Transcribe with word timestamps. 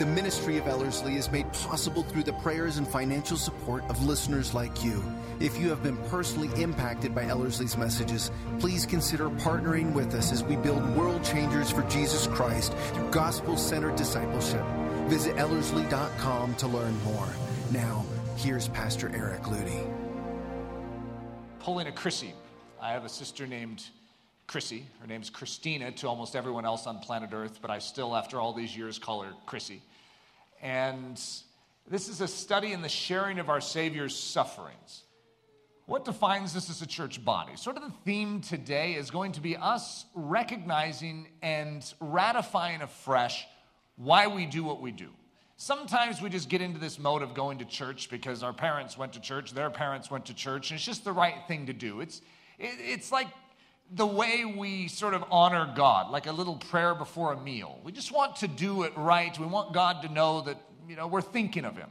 The 0.00 0.06
ministry 0.06 0.56
of 0.56 0.66
Ellerslie 0.66 1.16
is 1.16 1.30
made 1.30 1.52
possible 1.52 2.02
through 2.02 2.22
the 2.22 2.32
prayers 2.32 2.78
and 2.78 2.88
financial 2.88 3.36
support 3.36 3.84
of 3.90 4.02
listeners 4.02 4.54
like 4.54 4.82
you. 4.82 5.04
If 5.40 5.58
you 5.58 5.68
have 5.68 5.82
been 5.82 5.98
personally 6.08 6.48
impacted 6.58 7.14
by 7.14 7.24
Ellerslie's 7.24 7.76
messages, 7.76 8.30
please 8.60 8.86
consider 8.86 9.28
partnering 9.28 9.92
with 9.92 10.14
us 10.14 10.32
as 10.32 10.42
we 10.42 10.56
build 10.56 10.96
world 10.96 11.22
changers 11.22 11.70
for 11.70 11.82
Jesus 11.82 12.26
Christ 12.28 12.72
through 12.94 13.10
gospel 13.10 13.58
centered 13.58 13.96
discipleship. 13.96 14.64
Visit 15.08 15.36
Ellerslie.com 15.36 16.54
to 16.54 16.66
learn 16.66 16.98
more. 17.04 17.28
Now, 17.70 18.06
here's 18.36 18.68
Pastor 18.68 19.14
Eric 19.14 19.42
Ludy. 19.42 19.86
Pulling 21.58 21.88
a 21.88 21.92
Chrissy. 21.92 22.32
I 22.80 22.92
have 22.92 23.04
a 23.04 23.10
sister 23.10 23.46
named 23.46 23.84
Chrissy. 24.46 24.86
Her 25.02 25.06
name's 25.06 25.28
Christina 25.28 25.92
to 25.92 26.08
almost 26.08 26.34
everyone 26.34 26.64
else 26.64 26.86
on 26.86 27.00
planet 27.00 27.30
Earth, 27.34 27.58
but 27.60 27.70
I 27.70 27.80
still, 27.80 28.16
after 28.16 28.40
all 28.40 28.54
these 28.54 28.74
years, 28.74 28.98
call 28.98 29.20
her 29.20 29.32
Chrissy. 29.44 29.82
And 30.62 31.20
this 31.88 32.08
is 32.08 32.20
a 32.20 32.28
study 32.28 32.72
in 32.72 32.82
the 32.82 32.88
sharing 32.88 33.38
of 33.38 33.48
our 33.48 33.60
Savior's 33.60 34.16
sufferings. 34.16 35.02
What 35.86 36.04
defines 36.04 36.54
us 36.54 36.70
as 36.70 36.82
a 36.82 36.86
church 36.86 37.24
body? 37.24 37.56
Sort 37.56 37.76
of 37.76 37.82
the 37.82 37.90
theme 38.04 38.42
today 38.42 38.94
is 38.94 39.10
going 39.10 39.32
to 39.32 39.40
be 39.40 39.56
us 39.56 40.04
recognizing 40.14 41.26
and 41.42 41.84
ratifying 42.00 42.80
afresh 42.80 43.44
why 43.96 44.28
we 44.28 44.46
do 44.46 44.62
what 44.62 44.80
we 44.80 44.92
do. 44.92 45.08
Sometimes 45.56 46.22
we 46.22 46.30
just 46.30 46.48
get 46.48 46.62
into 46.62 46.78
this 46.78 46.98
mode 46.98 47.22
of 47.22 47.34
going 47.34 47.58
to 47.58 47.64
church 47.64 48.08
because 48.08 48.42
our 48.42 48.52
parents 48.52 48.96
went 48.96 49.14
to 49.14 49.20
church, 49.20 49.52
their 49.52 49.68
parents 49.68 50.10
went 50.10 50.26
to 50.26 50.34
church, 50.34 50.70
and 50.70 50.78
it's 50.78 50.86
just 50.86 51.04
the 51.04 51.12
right 51.12 51.34
thing 51.48 51.66
to 51.66 51.72
do. 51.72 52.00
It's, 52.00 52.22
it, 52.58 52.76
it's 52.78 53.10
like 53.10 53.26
the 53.92 54.06
way 54.06 54.44
we 54.44 54.88
sort 54.88 55.14
of 55.14 55.24
honor 55.30 55.72
God, 55.74 56.10
like 56.10 56.26
a 56.26 56.32
little 56.32 56.56
prayer 56.56 56.94
before 56.94 57.32
a 57.32 57.40
meal. 57.40 57.80
We 57.82 57.92
just 57.92 58.12
want 58.12 58.36
to 58.36 58.48
do 58.48 58.84
it 58.84 58.92
right. 58.96 59.36
We 59.38 59.46
want 59.46 59.74
God 59.74 60.02
to 60.02 60.12
know 60.12 60.42
that, 60.42 60.60
you 60.88 60.96
know, 60.96 61.08
we're 61.08 61.22
thinking 61.22 61.64
of 61.64 61.76
Him. 61.76 61.90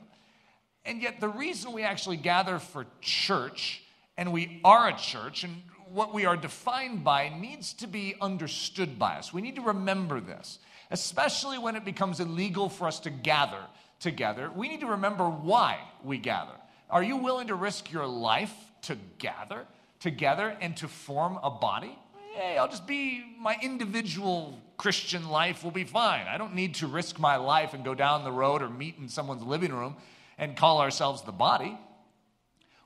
And 0.85 1.01
yet, 1.01 1.19
the 1.19 1.27
reason 1.27 1.73
we 1.73 1.83
actually 1.83 2.17
gather 2.17 2.57
for 2.57 2.85
church, 3.01 3.83
and 4.17 4.31
we 4.31 4.61
are 4.63 4.87
a 4.87 4.93
church, 4.95 5.43
and 5.43 5.61
what 5.91 6.13
we 6.13 6.25
are 6.25 6.37
defined 6.37 7.03
by 7.03 7.29
needs 7.29 7.73
to 7.73 7.87
be 7.87 8.15
understood 8.21 8.97
by 8.97 9.15
us. 9.15 9.33
We 9.33 9.41
need 9.41 9.55
to 9.55 9.61
remember 9.61 10.21
this, 10.21 10.59
especially 10.91 11.57
when 11.57 11.75
it 11.75 11.83
becomes 11.83 12.19
illegal 12.19 12.69
for 12.69 12.87
us 12.87 12.99
to 13.01 13.09
gather 13.09 13.61
together. 13.99 14.49
We 14.55 14.69
need 14.69 14.79
to 14.81 14.87
remember 14.87 15.25
why 15.25 15.79
we 16.03 16.17
gather. 16.17 16.55
Are 16.89 17.03
you 17.03 17.17
willing 17.17 17.47
to 17.47 17.55
risk 17.55 17.91
your 17.91 18.07
life 18.07 18.53
to 18.83 18.97
gather? 19.17 19.65
Together 19.99 20.55
and 20.61 20.75
to 20.77 20.87
form 20.87 21.39
a 21.43 21.49
body, 21.49 21.97
hey, 22.33 22.57
I'll 22.57 22.69
just 22.69 22.87
be 22.87 23.23
my 23.39 23.57
individual 23.61 24.57
Christian 24.77 25.29
life 25.29 25.63
will 25.63 25.71
be 25.71 25.83
fine. 25.83 26.25
I 26.27 26.37
don't 26.37 26.55
need 26.55 26.75
to 26.75 26.87
risk 26.87 27.19
my 27.19 27.35
life 27.35 27.73
and 27.73 27.83
go 27.83 27.93
down 27.93 28.23
the 28.23 28.31
road 28.31 28.61
or 28.61 28.69
meet 28.69 28.97
in 28.97 29.09
someone's 29.09 29.43
living 29.43 29.73
room 29.73 29.97
and 30.37 30.55
call 30.55 30.79
ourselves 30.79 31.21
the 31.23 31.33
body. 31.33 31.77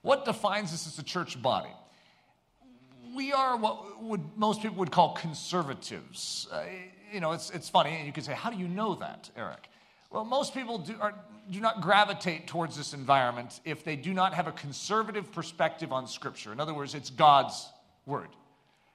What 0.02 0.26
defines 0.26 0.74
us 0.74 0.88
as 0.88 0.98
a 0.98 1.04
church 1.04 1.40
body? 1.42 1.70
We 3.16 3.32
are 3.32 3.56
what 3.56 4.02
would, 4.02 4.22
most 4.36 4.62
people 4.64 4.78
would 4.78 4.92
call 4.92 5.14
conservatives. 5.14 6.48
Uh, 6.52 6.64
you 7.12 7.20
know, 7.20 7.34
it's, 7.34 7.52
it's 7.52 7.70
funny, 7.70 7.92
and 7.92 8.08
you 8.08 8.12
could 8.12 8.26
say, 8.26 8.34
How 8.34 8.50
do 8.50 8.58
you 8.58 8.68
know 8.68 8.96
that, 8.96 9.30
Eric? 9.38 9.70
Well, 10.14 10.26
most 10.26 10.54
people 10.54 10.78
do, 10.78 10.96
are, 11.02 11.16
do 11.50 11.60
not 11.60 11.82
gravitate 11.82 12.46
towards 12.46 12.78
this 12.78 12.94
environment 12.94 13.60
if 13.66 13.84
they 13.84 13.96
do 13.96 14.14
not 14.14 14.36
have 14.36 14.46
a 14.46 14.52
conservative 14.52 15.32
perspective 15.32 15.92
on 15.92 16.06
Scripture. 16.08 16.54
In 16.54 16.60
other 16.60 16.74
words, 16.74 16.94
it's 16.94 17.10
God's 17.10 17.68
word. 18.06 18.30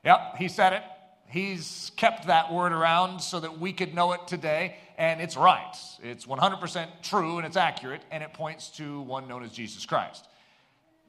Yep, 0.05 0.37
he 0.39 0.47
said 0.47 0.75
it. 0.75 0.83
He's 1.27 1.91
kept 1.97 2.29
that 2.29 2.53
word 2.53 2.71
around 2.71 3.19
so 3.19 3.41
that 3.41 3.59
we 3.59 3.73
could 3.73 3.95
know 3.95 4.13
it 4.13 4.29
today, 4.29 4.77
and 4.97 5.21
it's 5.21 5.37
right. 5.37 5.75
It's 6.05 6.25
100% 6.25 6.87
true 7.03 7.39
and 7.39 7.47
it's 7.47 7.57
accurate, 7.57 8.03
and 8.13 8.23
it 8.23 8.33
points 8.33 8.71
to 8.77 9.01
one 9.01 9.27
known 9.27 9.43
as 9.43 9.51
Jesus 9.51 9.85
Christ. 9.87 10.29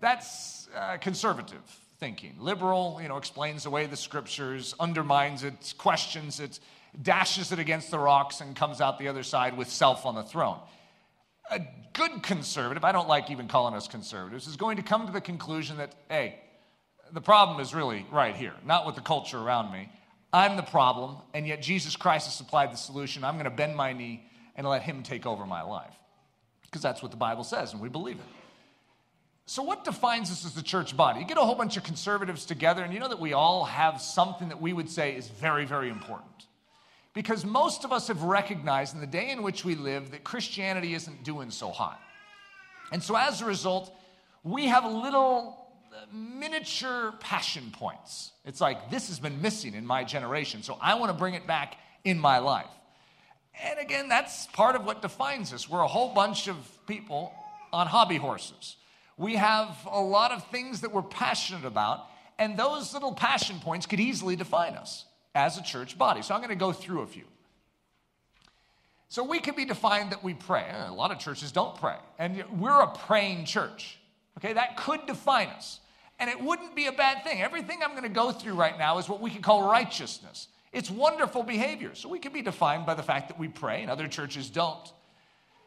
That's 0.01 0.67
uh, 0.75 0.97
conservative 0.97 1.61
thinking. 1.99 2.35
Liberal, 2.39 2.97
you 2.99 3.09
know, 3.09 3.17
explains 3.17 3.67
away 3.67 3.85
the 3.85 3.95
scriptures, 3.95 4.73
undermines 4.79 5.43
it, 5.43 5.75
questions 5.77 6.39
it, 6.39 6.59
dashes 7.01 7.51
it 7.51 7.59
against 7.59 7.91
the 7.91 7.99
rocks, 7.99 8.41
and 8.41 8.55
comes 8.55 8.81
out 8.81 8.99
the 8.99 9.07
other 9.07 9.23
side 9.23 9.57
with 9.57 9.69
self 9.69 10.05
on 10.05 10.15
the 10.15 10.23
throne. 10.23 10.59
A 11.51 11.61
good 11.93 12.23
conservative, 12.23 12.83
I 12.83 12.91
don't 12.91 13.07
like 13.07 13.31
even 13.31 13.47
calling 13.47 13.73
us 13.73 13.87
conservatives, 13.87 14.47
is 14.47 14.55
going 14.55 14.77
to 14.77 14.83
come 14.83 15.07
to 15.07 15.13
the 15.13 15.21
conclusion 15.21 15.77
that, 15.77 15.95
hey, 16.09 16.39
the 17.11 17.21
problem 17.21 17.59
is 17.59 17.73
really 17.73 18.05
right 18.11 18.35
here, 18.35 18.53
not 18.65 18.85
with 18.85 18.95
the 18.95 19.01
culture 19.01 19.37
around 19.37 19.71
me. 19.71 19.89
I'm 20.31 20.57
the 20.57 20.63
problem, 20.63 21.17
and 21.33 21.47
yet 21.47 21.61
Jesus 21.61 21.95
Christ 21.95 22.27
has 22.27 22.35
supplied 22.35 22.71
the 22.71 22.77
solution. 22.77 23.23
I'm 23.23 23.35
going 23.35 23.45
to 23.45 23.49
bend 23.49 23.75
my 23.75 23.93
knee 23.93 24.23
and 24.55 24.67
let 24.67 24.83
Him 24.83 25.01
take 25.01 25.25
over 25.25 25.45
my 25.45 25.63
life. 25.63 25.93
Because 26.63 26.81
that's 26.81 27.01
what 27.01 27.09
the 27.11 27.17
Bible 27.17 27.43
says, 27.43 27.73
and 27.73 27.81
we 27.81 27.89
believe 27.89 28.17
it. 28.17 28.25
So, 29.47 29.63
what 29.63 29.83
defines 29.83 30.29
us 30.29 30.45
as 30.45 30.53
the 30.53 30.61
church 30.61 30.95
body? 30.95 31.21
You 31.21 31.25
get 31.25 31.39
a 31.39 31.41
whole 31.41 31.55
bunch 31.55 31.75
of 31.75 31.83
conservatives 31.83 32.45
together, 32.45 32.83
and 32.83 32.93
you 32.93 32.99
know 32.99 33.07
that 33.07 33.19
we 33.19 33.33
all 33.33 33.65
have 33.65 33.99
something 33.99 34.49
that 34.49 34.61
we 34.61 34.73
would 34.73 34.87
say 34.87 35.15
is 35.15 35.27
very, 35.27 35.65
very 35.65 35.89
important. 35.89 36.45
Because 37.13 37.43
most 37.43 37.85
of 37.85 37.91
us 37.91 38.07
have 38.07 38.21
recognized 38.21 38.93
in 38.93 39.01
the 39.01 39.07
day 39.07 39.31
in 39.31 39.41
which 39.41 39.65
we 39.65 39.75
live 39.75 40.11
that 40.11 40.23
Christianity 40.23 40.93
isn't 40.93 41.23
doing 41.23 41.49
so 41.49 41.69
hot. 41.69 41.99
And 42.91 43.01
so 43.01 43.15
as 43.15 43.41
a 43.41 43.45
result, 43.45 43.95
we 44.43 44.67
have 44.67 44.85
little 44.85 45.67
uh, 45.91 46.05
miniature 46.13 47.13
passion 47.19 47.71
points. 47.71 48.31
It's 48.45 48.61
like, 48.61 48.89
this 48.89 49.09
has 49.09 49.19
been 49.19 49.41
missing 49.41 49.73
in 49.73 49.85
my 49.85 50.03
generation, 50.03 50.63
so 50.63 50.77
I 50.81 50.95
want 50.95 51.11
to 51.11 51.17
bring 51.17 51.33
it 51.33 51.47
back 51.47 51.77
in 52.03 52.19
my 52.19 52.37
life. 52.39 52.69
And 53.61 53.79
again, 53.79 54.07
that's 54.07 54.47
part 54.47 54.75
of 54.75 54.85
what 54.85 55.01
defines 55.01 55.51
us. 55.51 55.67
We're 55.67 55.81
a 55.81 55.87
whole 55.87 56.13
bunch 56.13 56.47
of 56.47 56.55
people 56.87 57.33
on 57.73 57.87
hobby 57.87 58.17
horses. 58.17 58.77
We 59.17 59.35
have 59.35 59.75
a 59.91 59.99
lot 59.99 60.31
of 60.31 60.47
things 60.47 60.81
that 60.81 60.93
we're 60.93 61.01
passionate 61.01 61.65
about, 61.65 62.05
and 62.37 62.57
those 62.57 62.93
little 62.93 63.13
passion 63.13 63.59
points 63.59 63.85
could 63.85 63.99
easily 63.99 64.35
define 64.35 64.75
us 64.75 65.05
as 65.35 65.57
a 65.57 65.63
church 65.63 65.97
body. 65.97 66.21
So 66.21 66.33
I'm 66.33 66.39
going 66.39 66.49
to 66.49 66.55
go 66.55 66.71
through 66.71 67.01
a 67.01 67.07
few. 67.07 67.25
So 69.07 69.23
we 69.23 69.39
can 69.39 69.55
be 69.55 69.65
defined 69.65 70.11
that 70.11 70.23
we 70.23 70.35
pray. 70.35 70.65
A 70.87 70.93
lot 70.93 71.11
of 71.11 71.17
churches 71.19 71.51
don't 71.51 71.75
pray. 71.75 71.95
And 72.19 72.43
we're 72.59 72.81
a 72.81 72.87
praying 72.87 73.45
church. 73.45 73.97
Okay, 74.37 74.53
that 74.53 74.77
could 74.77 75.05
define 75.07 75.47
us. 75.47 75.79
And 76.19 76.29
it 76.29 76.41
wouldn't 76.41 76.75
be 76.75 76.85
a 76.85 76.91
bad 76.91 77.23
thing. 77.23 77.41
Everything 77.41 77.79
I'm 77.83 77.91
going 77.91 78.03
to 78.03 78.09
go 78.09 78.31
through 78.31 78.53
right 78.53 78.77
now 78.77 78.97
is 78.97 79.09
what 79.09 79.21
we 79.21 79.31
can 79.31 79.41
call 79.41 79.69
righteousness. 79.69 80.47
It's 80.71 80.91
wonderful 80.91 81.43
behavior. 81.43 81.95
So 81.95 82.09
we 82.09 82.19
can 82.19 82.31
be 82.31 82.41
defined 82.41 82.85
by 82.85 82.93
the 82.93 83.03
fact 83.03 83.29
that 83.29 83.39
we 83.39 83.47
pray, 83.47 83.81
and 83.81 83.89
other 83.89 84.07
churches 84.07 84.49
don't. 84.49 84.93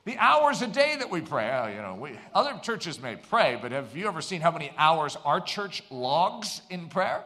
The 0.05 0.17
hours 0.19 0.63
a 0.63 0.67
day 0.67 0.97
that 0.99 1.11
we 1.11 1.21
pray, 1.21 1.51
oh, 1.53 1.69
you 1.69 1.77
know, 1.77 1.95
we, 1.95 2.19
other 2.35 2.59
churches 2.61 3.01
may 3.01 3.17
pray, 3.17 3.59
but 3.61 3.73
have 3.73 3.97
you 3.97 4.07
ever 4.09 4.21
seen 4.21 4.41
how 4.41 4.51
many 4.51 4.73
hours 4.77 5.17
our 5.25 5.41
church 5.41 5.83
logs 5.91 6.61
in 6.71 6.89
prayer? 6.89 7.25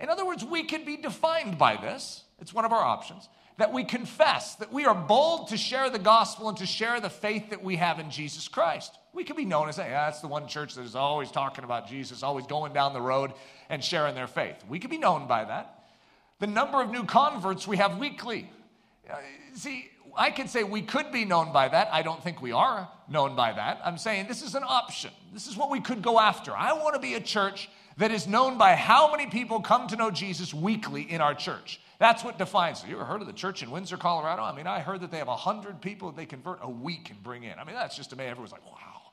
In 0.00 0.08
other 0.08 0.26
words, 0.26 0.44
we 0.44 0.64
can 0.64 0.84
be 0.84 0.96
defined 0.96 1.58
by 1.58 1.76
this. 1.76 2.24
It's 2.40 2.54
one 2.54 2.64
of 2.64 2.72
our 2.72 2.82
options. 2.82 3.28
That 3.58 3.72
we 3.74 3.84
confess, 3.84 4.54
that 4.56 4.72
we 4.72 4.86
are 4.86 4.94
bold 4.94 5.48
to 5.48 5.58
share 5.58 5.90
the 5.90 5.98
gospel 5.98 6.48
and 6.48 6.56
to 6.58 6.66
share 6.66 6.98
the 6.98 7.10
faith 7.10 7.50
that 7.50 7.62
we 7.62 7.76
have 7.76 7.98
in 7.98 8.10
Jesus 8.10 8.48
Christ. 8.48 8.96
We 9.12 9.22
can 9.22 9.36
be 9.36 9.44
known 9.44 9.68
as, 9.68 9.76
hey, 9.76 9.90
that's 9.90 10.20
the 10.20 10.28
one 10.28 10.48
church 10.48 10.74
that 10.76 10.82
is 10.82 10.94
always 10.94 11.30
talking 11.30 11.64
about 11.64 11.86
Jesus, 11.86 12.22
always 12.22 12.46
going 12.46 12.72
down 12.72 12.94
the 12.94 13.02
road 13.02 13.32
and 13.68 13.84
sharing 13.84 14.14
their 14.14 14.26
faith. 14.26 14.56
We 14.66 14.78
can 14.78 14.88
be 14.88 14.96
known 14.96 15.26
by 15.26 15.44
that. 15.44 15.84
The 16.38 16.46
number 16.46 16.80
of 16.80 16.90
new 16.90 17.04
converts 17.04 17.68
we 17.68 17.76
have 17.76 17.98
weekly. 17.98 18.50
Uh, 19.10 19.16
see, 19.52 19.90
I 20.16 20.30
can 20.30 20.48
say 20.48 20.64
we 20.64 20.80
could 20.80 21.12
be 21.12 21.26
known 21.26 21.52
by 21.52 21.68
that. 21.68 21.88
I 21.92 22.00
don't 22.00 22.22
think 22.22 22.40
we 22.40 22.52
are 22.52 22.88
known 23.08 23.36
by 23.36 23.52
that. 23.52 23.80
I'm 23.84 23.98
saying 23.98 24.26
this 24.26 24.42
is 24.42 24.54
an 24.54 24.64
option. 24.66 25.10
This 25.34 25.46
is 25.46 25.56
what 25.56 25.70
we 25.70 25.80
could 25.80 26.00
go 26.00 26.18
after. 26.18 26.56
I 26.56 26.72
want 26.72 26.94
to 26.94 27.00
be 27.00 27.14
a 27.14 27.20
church 27.20 27.68
that 28.00 28.10
is 28.10 28.26
known 28.26 28.56
by 28.56 28.74
how 28.74 29.10
many 29.10 29.26
people 29.26 29.60
come 29.60 29.86
to 29.86 29.94
know 29.94 30.10
Jesus 30.10 30.54
weekly 30.54 31.02
in 31.02 31.20
our 31.20 31.34
church. 31.34 31.80
That's 31.98 32.24
what 32.24 32.38
defines 32.38 32.82
it. 32.82 32.88
You 32.88 32.96
ever 32.96 33.04
heard 33.04 33.20
of 33.20 33.26
the 33.26 33.32
church 33.34 33.62
in 33.62 33.70
Windsor, 33.70 33.98
Colorado? 33.98 34.42
I 34.42 34.56
mean, 34.56 34.66
I 34.66 34.80
heard 34.80 35.02
that 35.02 35.10
they 35.10 35.18
have 35.18 35.26
100 35.28 35.82
people 35.82 36.10
they 36.10 36.24
convert 36.24 36.60
a 36.62 36.68
week 36.68 37.10
and 37.10 37.22
bring 37.22 37.44
in. 37.44 37.58
I 37.58 37.64
mean, 37.64 37.74
that's 37.74 37.94
just 37.94 38.14
amazing. 38.14 38.30
Everyone's 38.30 38.52
like, 38.52 38.64
wow. 38.64 39.12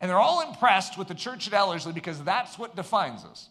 And 0.00 0.08
they're 0.08 0.20
all 0.20 0.48
impressed 0.48 0.96
with 0.96 1.08
the 1.08 1.16
church 1.16 1.48
at 1.48 1.52
Ellerslie 1.52 1.92
because 1.92 2.22
that's 2.22 2.56
what 2.56 2.76
defines 2.76 3.24
us. 3.24 3.48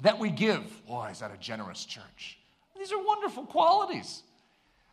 That 0.00 0.18
we 0.18 0.30
give. 0.30 0.64
Boy, 0.86 1.10
is 1.12 1.18
that 1.18 1.30
a 1.30 1.36
generous 1.36 1.84
church. 1.84 2.38
These 2.78 2.92
are 2.92 3.02
wonderful 3.02 3.44
qualities. 3.44 4.22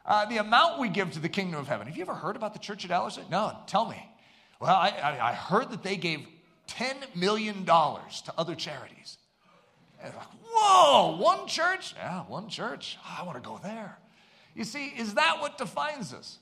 Uh, 0.06 0.26
the 0.26 0.38
amount 0.40 0.82
we 0.82 0.90
give 0.90 1.14
to 1.14 1.20
the 1.22 1.30
kingdom 1.30 1.58
of 1.58 1.70
heaven. 1.70 1.88
Have 1.88 1.96
you 1.96 2.02
ever 2.02 2.16
heard 2.16 2.36
about 2.36 2.52
the 2.52 2.60
church 2.60 2.84
at 2.84 2.92
Ellerslie? 2.92 3.24
No, 3.32 3.56
tell 3.66 3.86
me. 3.88 4.10
Well, 4.60 4.76
I, 4.76 5.20
I 5.22 5.34
heard 5.34 5.70
that 5.72 5.84
they 5.84 5.96
gave 5.96 6.28
$10 6.68 7.16
million 7.16 7.66
to 7.66 8.34
other 8.38 8.56
charities. 8.56 9.18
And 10.02 10.14
like, 10.16 10.28
whoa, 10.52 11.18
one 11.18 11.48
church? 11.48 11.94
Yeah, 11.98 12.22
one 12.24 12.50
church. 12.50 12.98
I 13.06 13.24
want 13.24 13.42
to 13.42 13.48
go 13.48 13.60
there. 13.64 13.98
You 14.56 14.64
see, 14.64 14.88
is 14.88 15.16
that 15.16 15.38
what 15.40 15.58
defines 15.58 16.14
us? 16.14 16.38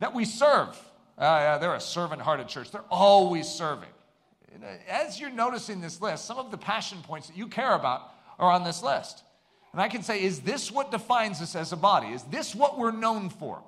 That 0.00 0.14
we 0.14 0.24
serve. 0.24 0.76
Uh, 1.16 1.22
yeah, 1.22 1.58
they're 1.58 1.74
a 1.74 1.80
servant 1.80 2.20
hearted 2.20 2.48
church, 2.48 2.70
they're 2.70 2.82
always 2.90 3.48
serving. 3.48 3.88
As 4.88 5.20
you're 5.20 5.30
noticing 5.30 5.80
this 5.80 6.00
list, 6.00 6.26
some 6.26 6.38
of 6.38 6.50
the 6.50 6.58
passion 6.58 6.98
points 7.02 7.28
that 7.28 7.36
you 7.36 7.48
care 7.48 7.74
about 7.74 8.12
are 8.38 8.50
on 8.50 8.64
this 8.64 8.82
list. 8.82 9.22
And 9.72 9.80
I 9.80 9.88
can 9.88 10.02
say, 10.02 10.22
is 10.22 10.40
this 10.40 10.70
what 10.70 10.90
defines 10.90 11.42
us 11.42 11.56
as 11.56 11.72
a 11.72 11.76
body? 11.76 12.08
Is 12.08 12.22
this 12.24 12.54
what 12.54 12.78
we're 12.78 12.92
known 12.92 13.30
for? 13.30 13.62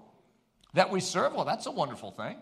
That 0.74 0.90
we 0.90 1.00
serve? 1.00 1.34
Well, 1.34 1.44
that's 1.44 1.66
a 1.66 1.70
wonderful 1.70 2.12
thing. 2.12 2.36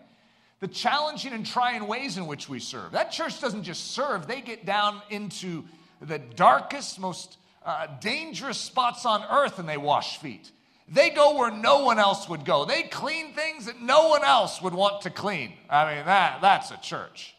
The 0.65 0.73
challenging 0.73 1.31
and 1.31 1.45
trying 1.45 1.85
ways 1.85 2.17
in 2.17 2.25
which 2.25 2.49
we 2.49 2.59
serve. 2.59 2.93
That 2.93 3.11
church 3.11 3.39
doesn't 3.39 3.61
just 3.61 3.91
serve, 3.91 4.25
they 4.25 4.41
get 4.41 4.65
down 4.65 4.99
into 5.11 5.63
the 6.01 6.17
darkest, 6.17 6.99
most 6.99 7.37
uh, 7.63 7.85
dangerous 8.01 8.57
spots 8.57 9.05
on 9.05 9.23
earth 9.29 9.59
and 9.59 9.69
they 9.69 9.77
wash 9.77 10.17
feet. 10.17 10.49
They 10.87 11.11
go 11.11 11.37
where 11.37 11.51
no 11.51 11.83
one 11.83 11.99
else 11.99 12.27
would 12.27 12.45
go. 12.45 12.65
They 12.65 12.81
clean 12.81 13.35
things 13.35 13.67
that 13.67 13.79
no 13.79 14.07
one 14.07 14.23
else 14.23 14.59
would 14.59 14.73
want 14.73 15.03
to 15.03 15.11
clean. 15.11 15.53
I 15.69 15.97
mean, 15.97 16.05
that, 16.07 16.41
that's 16.41 16.71
a 16.71 16.77
church. 16.77 17.35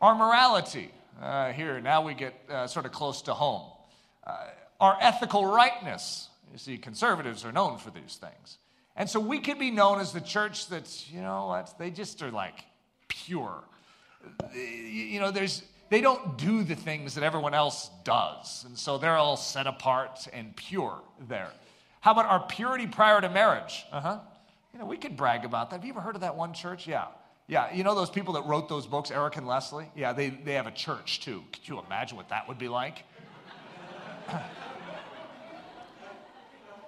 Our 0.00 0.14
morality, 0.14 0.90
uh, 1.20 1.52
here, 1.52 1.78
now 1.82 2.00
we 2.00 2.14
get 2.14 2.32
uh, 2.48 2.68
sort 2.68 2.86
of 2.86 2.92
close 2.92 3.20
to 3.22 3.34
home. 3.34 3.70
Uh, 4.26 4.46
our 4.80 4.96
ethical 5.02 5.44
rightness. 5.44 6.30
You 6.52 6.56
see, 6.58 6.78
conservatives 6.78 7.44
are 7.44 7.52
known 7.52 7.76
for 7.76 7.90
these 7.90 8.18
things. 8.18 8.56
And 9.00 9.08
so 9.08 9.18
we 9.18 9.38
could 9.38 9.58
be 9.58 9.70
known 9.70 9.98
as 9.98 10.12
the 10.12 10.20
church 10.20 10.68
that's, 10.68 11.10
you 11.10 11.22
know 11.22 11.46
what, 11.46 11.78
they 11.78 11.90
just 11.90 12.22
are 12.22 12.30
like 12.30 12.66
pure. 13.08 13.64
You 14.52 15.20
know, 15.20 15.30
there's, 15.30 15.62
they 15.88 16.02
don't 16.02 16.36
do 16.36 16.62
the 16.62 16.74
things 16.74 17.14
that 17.14 17.24
everyone 17.24 17.54
else 17.54 17.88
does. 18.04 18.62
And 18.66 18.76
so 18.76 18.98
they're 18.98 19.16
all 19.16 19.38
set 19.38 19.66
apart 19.66 20.28
and 20.34 20.54
pure 20.54 21.00
there. 21.30 21.48
How 22.02 22.12
about 22.12 22.26
our 22.26 22.40
purity 22.40 22.86
prior 22.86 23.22
to 23.22 23.30
marriage? 23.30 23.86
Uh 23.90 24.00
huh. 24.02 24.18
You 24.74 24.80
know, 24.80 24.84
we 24.84 24.98
could 24.98 25.16
brag 25.16 25.46
about 25.46 25.70
that. 25.70 25.76
Have 25.76 25.84
you 25.86 25.92
ever 25.92 26.02
heard 26.02 26.14
of 26.14 26.20
that 26.20 26.36
one 26.36 26.52
church? 26.52 26.86
Yeah. 26.86 27.06
Yeah, 27.48 27.72
you 27.72 27.84
know 27.84 27.94
those 27.94 28.10
people 28.10 28.34
that 28.34 28.44
wrote 28.44 28.68
those 28.68 28.86
books, 28.86 29.10
Eric 29.10 29.38
and 29.38 29.46
Leslie? 29.46 29.90
Yeah, 29.96 30.12
they, 30.12 30.28
they 30.28 30.52
have 30.52 30.66
a 30.66 30.72
church 30.72 31.20
too. 31.20 31.42
Could 31.54 31.66
you 31.66 31.80
imagine 31.86 32.18
what 32.18 32.28
that 32.28 32.46
would 32.48 32.58
be 32.58 32.68
like? 32.68 33.04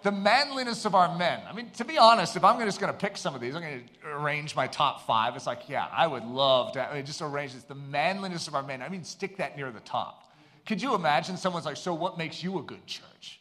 The 0.02 0.12
manliness 0.12 0.84
of 0.84 0.94
our 0.94 1.16
men. 1.16 1.40
I 1.48 1.52
mean, 1.52 1.70
to 1.70 1.84
be 1.84 1.96
honest, 1.96 2.36
if 2.36 2.42
I'm 2.44 2.58
just 2.60 2.80
going 2.80 2.92
to 2.92 2.98
pick 2.98 3.16
some 3.16 3.34
of 3.34 3.40
these, 3.40 3.54
I'm 3.54 3.62
going 3.62 3.88
to 4.02 4.08
arrange 4.08 4.56
my 4.56 4.66
top 4.66 5.06
five. 5.06 5.36
It's 5.36 5.46
like, 5.46 5.68
yeah, 5.68 5.86
I 5.92 6.06
would 6.06 6.24
love 6.24 6.72
to 6.72 6.88
I 6.88 6.94
mean, 6.96 7.06
just 7.06 7.22
arrange 7.22 7.54
this. 7.54 7.62
The 7.62 7.74
manliness 7.74 8.48
of 8.48 8.54
our 8.54 8.62
men. 8.62 8.82
I 8.82 8.88
mean, 8.88 9.04
stick 9.04 9.36
that 9.36 9.56
near 9.56 9.70
the 9.70 9.80
top. 9.80 10.32
Could 10.66 10.82
you 10.82 10.94
imagine 10.94 11.36
someone's 11.36 11.66
like, 11.66 11.76
so 11.76 11.94
what 11.94 12.18
makes 12.18 12.42
you 12.42 12.58
a 12.58 12.62
good 12.62 12.84
church? 12.86 13.40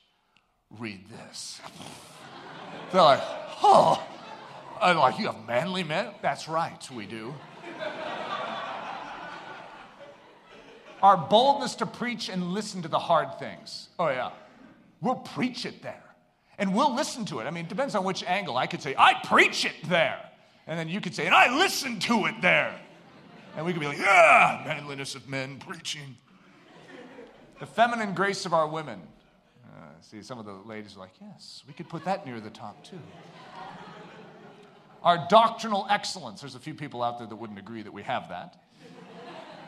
Read 0.80 1.02
this. 1.10 1.62
They're 2.92 3.02
like, 3.02 3.22
oh. 3.63 4.04
I'm 4.80 4.98
like, 4.98 5.19
you 5.19 5.28
have 5.28 5.46
manly 5.46 5.84
men? 5.84 6.08
That's 6.22 6.48
right, 6.48 6.90
we 6.92 7.06
do. 7.06 7.34
our 11.04 11.18
boldness 11.18 11.75
to 11.75 11.86
preach 11.88 12.30
and 12.30 12.52
listen 12.52 12.84
to 12.84 12.88
the 12.88 13.00
hard 13.00 13.40
things. 13.40 13.90
Oh, 13.98 14.10
yeah. 14.10 14.31
We'll 15.02 15.16
preach 15.16 15.66
it 15.66 15.81
there 15.81 16.11
and 16.62 16.75
we'll 16.75 16.94
listen 16.94 17.25
to 17.25 17.40
it. 17.40 17.46
I 17.46 17.50
mean, 17.50 17.66
it 17.66 17.69
depends 17.69 17.96
on 17.96 18.04
which 18.04 18.24
angle. 18.24 18.56
I 18.56 18.68
could 18.68 18.84
say, 18.84 18.94
I 18.96 19.16
preach 19.25 19.66
it 19.66 19.74
there. 19.90 20.19
And 20.68 20.78
then 20.78 20.88
you 20.88 21.02
could 21.02 21.16
say, 21.16 21.25
and 21.25 21.34
I 21.34 21.58
listen 21.58 22.00
to 22.02 22.28
it 22.28 22.36
there. 22.40 22.80
And 23.58 23.66
we 23.66 23.74
could 23.74 23.81
be 23.81 23.88
like, 23.88 23.98
yeah, 23.98 24.62
manliness 24.63 25.16
of 25.16 25.28
men 25.28 25.58
preaching. 25.58 26.16
The 27.60 27.66
feminine 27.66 28.13
grace 28.13 28.46
of 28.46 28.54
our 28.54 28.68
women. 28.68 29.02
Uh, 29.66 29.88
see, 30.02 30.22
some 30.22 30.38
of 30.38 30.46
the 30.46 30.54
ladies 30.54 30.96
are 30.96 31.00
like, 31.00 31.16
yes, 31.19 31.63
we 31.68 31.74
could 31.74 31.90
put 31.90 32.06
that 32.06 32.28
near 32.28 32.40
the 32.40 32.52
top 32.52 32.84
too. 32.84 33.00
Our 35.04 35.25
doctrinal 35.30 35.88
excellence. 35.90 36.42
There's 36.42 36.54
a 36.54 36.60
few 36.60 36.75
people 36.75 37.02
out 37.02 37.18
there 37.18 37.28
that 37.28 37.36
wouldn't 37.36 37.58
agree 37.58 37.81
that 37.81 37.92
we 37.92 38.04
have 38.04 38.30
that. 38.30 38.62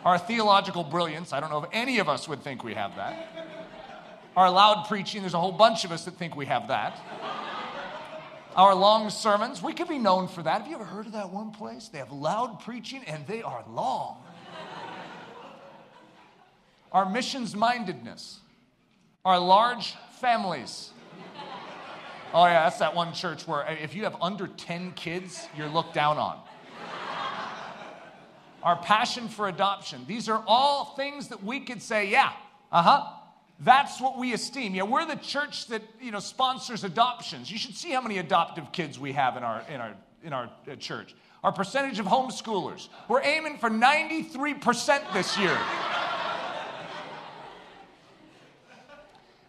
Our 0.06 0.20
theological 0.20 0.84
brilliance. 0.84 1.34
I 1.34 1.40
don't 1.40 1.50
know 1.50 1.64
if 1.64 1.70
any 1.74 1.98
of 1.98 2.08
us 2.08 2.28
would 2.28 2.44
think 2.44 2.64
we 2.64 2.76
have 2.76 2.96
that. 2.98 3.53
Our 4.36 4.50
loud 4.50 4.88
preaching, 4.88 5.22
there's 5.22 5.36
a 5.36 5.40
whole 5.40 5.52
bunch 5.52 5.86
of 5.86 5.92
us 5.92 6.06
that 6.06 6.16
think 6.16 6.36
we 6.36 6.48
have 6.48 6.68
that. 6.70 7.00
Our 8.56 8.74
long 8.74 9.10
sermons, 9.10 9.62
we 9.62 9.74
could 9.74 9.88
be 9.88 10.00
known 10.00 10.28
for 10.28 10.44
that. 10.44 10.62
Have 10.62 10.68
you 10.70 10.76
ever 10.76 10.86
heard 10.86 11.06
of 11.06 11.14
that 11.14 11.32
one 11.32 11.52
place? 11.52 11.88
They 11.88 12.00
have 12.00 12.12
loud 12.12 12.60
preaching 12.60 13.04
and 13.06 13.26
they 13.28 13.42
are 13.42 13.64
long. 13.70 14.18
Our 16.92 17.10
missions 17.10 17.56
mindedness, 17.56 18.40
our 19.26 19.40
large 19.40 19.96
families. 20.20 20.92
Oh, 22.36 22.46
yeah, 22.46 22.64
that's 22.64 22.80
that 22.80 22.96
one 22.96 23.14
church 23.14 23.48
where 23.48 23.66
if 23.68 23.94
you 23.94 24.04
have 24.04 24.16
under 24.22 24.48
10 24.48 24.94
kids, 24.94 25.48
you're 25.56 25.70
looked 25.70 25.94
down 25.94 26.18
on. 26.18 26.40
Our 28.64 28.78
passion 28.78 29.28
for 29.28 29.48
adoption. 29.48 30.06
These 30.08 30.30
are 30.30 30.44
all 30.48 30.96
things 30.96 31.28
that 31.28 31.44
we 31.44 31.60
could 31.60 31.82
say, 31.82 32.10
yeah, 32.10 32.32
uh 32.72 32.82
huh, 32.82 33.04
that's 33.60 34.02
what 34.02 34.18
we 34.18 34.34
esteem. 34.34 34.76
Yeah, 34.76 34.84
we're 34.84 35.06
the 35.06 35.16
church 35.16 35.68
that 35.68 35.82
you 36.02 36.12
know 36.12 36.20
sponsors 36.20 36.84
adoptions. 36.84 37.52
You 37.52 37.58
should 37.58 37.76
see 37.76 37.92
how 37.92 38.02
many 38.02 38.18
adoptive 38.18 38.72
kids 38.72 39.00
we 39.00 39.14
have 39.14 39.38
in 39.38 39.44
our 39.44 39.64
in 39.70 39.80
our 39.80 39.94
in 40.24 40.34
our 40.34 40.50
uh, 40.70 40.76
church. 40.76 41.16
Our 41.44 41.52
percentage 41.52 42.00
of 42.00 42.06
homeschoolers. 42.06 42.88
We're 43.10 43.22
aiming 43.22 43.58
for 43.58 43.70
93% 43.70 45.14
this 45.14 45.38
year. 45.38 45.58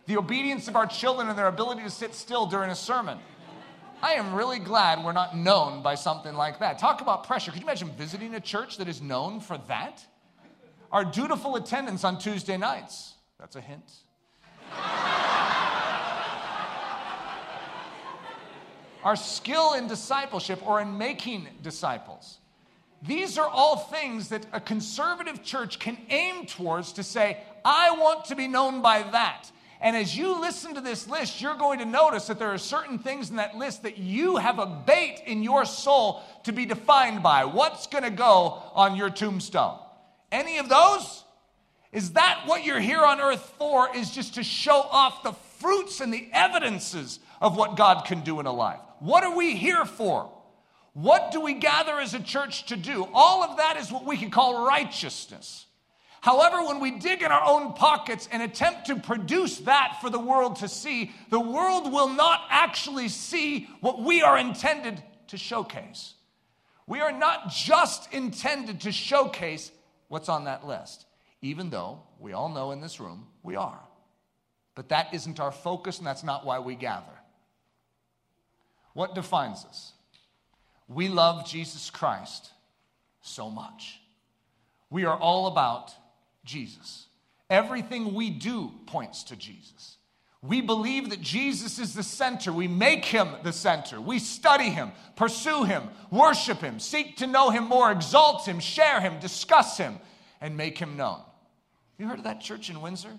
the 0.06 0.16
obedience 0.16 0.66
of 0.66 0.74
our 0.74 0.86
children 0.86 1.28
and 1.28 1.38
their 1.38 1.46
ability 1.46 1.82
to 1.82 1.90
sit 1.90 2.14
still 2.14 2.46
during 2.46 2.70
a 2.70 2.74
sermon. 2.74 3.18
I 4.02 4.14
am 4.14 4.34
really 4.34 4.58
glad 4.58 5.04
we're 5.04 5.12
not 5.12 5.36
known 5.36 5.82
by 5.82 5.94
something 5.94 6.34
like 6.34 6.58
that. 6.58 6.78
Talk 6.78 7.00
about 7.00 7.24
pressure. 7.24 7.52
Could 7.52 7.60
you 7.60 7.66
imagine 7.66 7.90
visiting 7.96 8.34
a 8.34 8.40
church 8.40 8.76
that 8.78 8.88
is 8.88 9.00
known 9.00 9.40
for 9.40 9.56
that? 9.68 10.04
Our 10.92 11.04
dutiful 11.04 11.56
attendance 11.56 12.04
on 12.04 12.18
Tuesday 12.18 12.56
nights. 12.56 13.13
That's 13.44 13.56
a 13.56 13.60
hint. 13.60 13.92
Our 19.04 19.16
skill 19.16 19.74
in 19.74 19.86
discipleship 19.86 20.66
or 20.66 20.80
in 20.80 20.96
making 20.96 21.48
disciples. 21.60 22.38
These 23.02 23.36
are 23.36 23.46
all 23.46 23.76
things 23.76 24.30
that 24.30 24.46
a 24.54 24.60
conservative 24.60 25.44
church 25.44 25.78
can 25.78 25.98
aim 26.08 26.46
towards 26.46 26.94
to 26.94 27.02
say, 27.02 27.36
I 27.66 27.90
want 27.90 28.24
to 28.26 28.34
be 28.34 28.48
known 28.48 28.80
by 28.80 29.02
that. 29.02 29.50
And 29.78 29.94
as 29.94 30.16
you 30.16 30.40
listen 30.40 30.72
to 30.76 30.80
this 30.80 31.06
list, 31.06 31.42
you're 31.42 31.58
going 31.58 31.80
to 31.80 31.84
notice 31.84 32.28
that 32.28 32.38
there 32.38 32.54
are 32.54 32.56
certain 32.56 32.98
things 32.98 33.28
in 33.28 33.36
that 33.36 33.58
list 33.58 33.82
that 33.82 33.98
you 33.98 34.36
have 34.36 34.58
a 34.58 34.64
bait 34.64 35.20
in 35.26 35.42
your 35.42 35.66
soul 35.66 36.22
to 36.44 36.52
be 36.54 36.64
defined 36.64 37.22
by. 37.22 37.44
What's 37.44 37.88
going 37.88 38.04
to 38.04 38.10
go 38.10 38.62
on 38.72 38.96
your 38.96 39.10
tombstone? 39.10 39.80
Any 40.32 40.56
of 40.56 40.70
those? 40.70 41.23
Is 41.94 42.10
that 42.14 42.42
what 42.46 42.64
you're 42.64 42.80
here 42.80 43.04
on 43.04 43.20
earth 43.20 43.54
for? 43.56 43.88
Is 43.94 44.10
just 44.10 44.34
to 44.34 44.42
show 44.42 44.80
off 44.90 45.22
the 45.22 45.32
fruits 45.60 46.00
and 46.00 46.12
the 46.12 46.28
evidences 46.32 47.20
of 47.40 47.56
what 47.56 47.76
God 47.76 48.04
can 48.04 48.20
do 48.22 48.40
in 48.40 48.46
a 48.46 48.52
life? 48.52 48.80
What 48.98 49.22
are 49.22 49.34
we 49.34 49.54
here 49.54 49.84
for? 49.84 50.28
What 50.92 51.30
do 51.30 51.40
we 51.40 51.54
gather 51.54 52.00
as 52.00 52.12
a 52.12 52.20
church 52.20 52.66
to 52.66 52.76
do? 52.76 53.08
All 53.14 53.44
of 53.44 53.58
that 53.58 53.76
is 53.76 53.92
what 53.92 54.04
we 54.04 54.16
can 54.16 54.32
call 54.32 54.66
righteousness. 54.66 55.66
However, 56.20 56.64
when 56.64 56.80
we 56.80 56.98
dig 56.98 57.22
in 57.22 57.30
our 57.30 57.44
own 57.44 57.74
pockets 57.74 58.28
and 58.32 58.42
attempt 58.42 58.86
to 58.86 58.96
produce 58.96 59.58
that 59.58 59.98
for 60.00 60.10
the 60.10 60.18
world 60.18 60.56
to 60.56 60.68
see, 60.68 61.12
the 61.30 61.38
world 61.38 61.92
will 61.92 62.08
not 62.08 62.42
actually 62.48 63.08
see 63.08 63.68
what 63.80 64.02
we 64.02 64.20
are 64.22 64.36
intended 64.36 65.00
to 65.28 65.36
showcase. 65.36 66.14
We 66.88 67.00
are 67.00 67.12
not 67.12 67.50
just 67.50 68.12
intended 68.12 68.80
to 68.80 68.90
showcase 68.90 69.70
what's 70.08 70.28
on 70.28 70.44
that 70.44 70.66
list 70.66 71.06
even 71.44 71.68
though 71.68 72.00
we 72.18 72.32
all 72.32 72.48
know 72.48 72.70
in 72.72 72.80
this 72.80 72.98
room 72.98 73.26
we 73.42 73.54
are. 73.54 73.78
But 74.74 74.88
that 74.88 75.12
isn't 75.12 75.38
our 75.38 75.52
focus, 75.52 75.98
and 75.98 76.06
that's 76.06 76.24
not 76.24 76.46
why 76.46 76.58
we 76.58 76.74
gather. 76.74 77.12
What 78.94 79.14
defines 79.14 79.62
us? 79.66 79.92
We 80.88 81.08
love 81.08 81.46
Jesus 81.46 81.90
Christ 81.90 82.50
so 83.20 83.50
much. 83.50 84.00
We 84.88 85.04
are 85.04 85.18
all 85.18 85.46
about 85.48 85.92
Jesus. 86.46 87.08
Everything 87.50 88.14
we 88.14 88.30
do 88.30 88.72
points 88.86 89.24
to 89.24 89.36
Jesus. 89.36 89.98
We 90.40 90.62
believe 90.62 91.10
that 91.10 91.20
Jesus 91.20 91.78
is 91.78 91.92
the 91.92 92.02
center. 92.02 92.54
We 92.54 92.68
make 92.68 93.04
him 93.04 93.28
the 93.42 93.52
center. 93.52 94.00
We 94.00 94.18
study 94.18 94.70
him, 94.70 94.92
pursue 95.14 95.64
him, 95.64 95.90
worship 96.10 96.62
him, 96.62 96.78
seek 96.78 97.18
to 97.18 97.26
know 97.26 97.50
him 97.50 97.64
more, 97.64 97.92
exalt 97.92 98.46
him, 98.46 98.60
share 98.60 99.02
him, 99.02 99.20
discuss 99.20 99.76
him, 99.76 99.98
and 100.40 100.56
make 100.56 100.78
him 100.78 100.96
known. 100.96 101.20
You 101.98 102.08
heard 102.08 102.18
of 102.18 102.24
that 102.24 102.40
church 102.40 102.70
in 102.70 102.80
Windsor? 102.80 103.10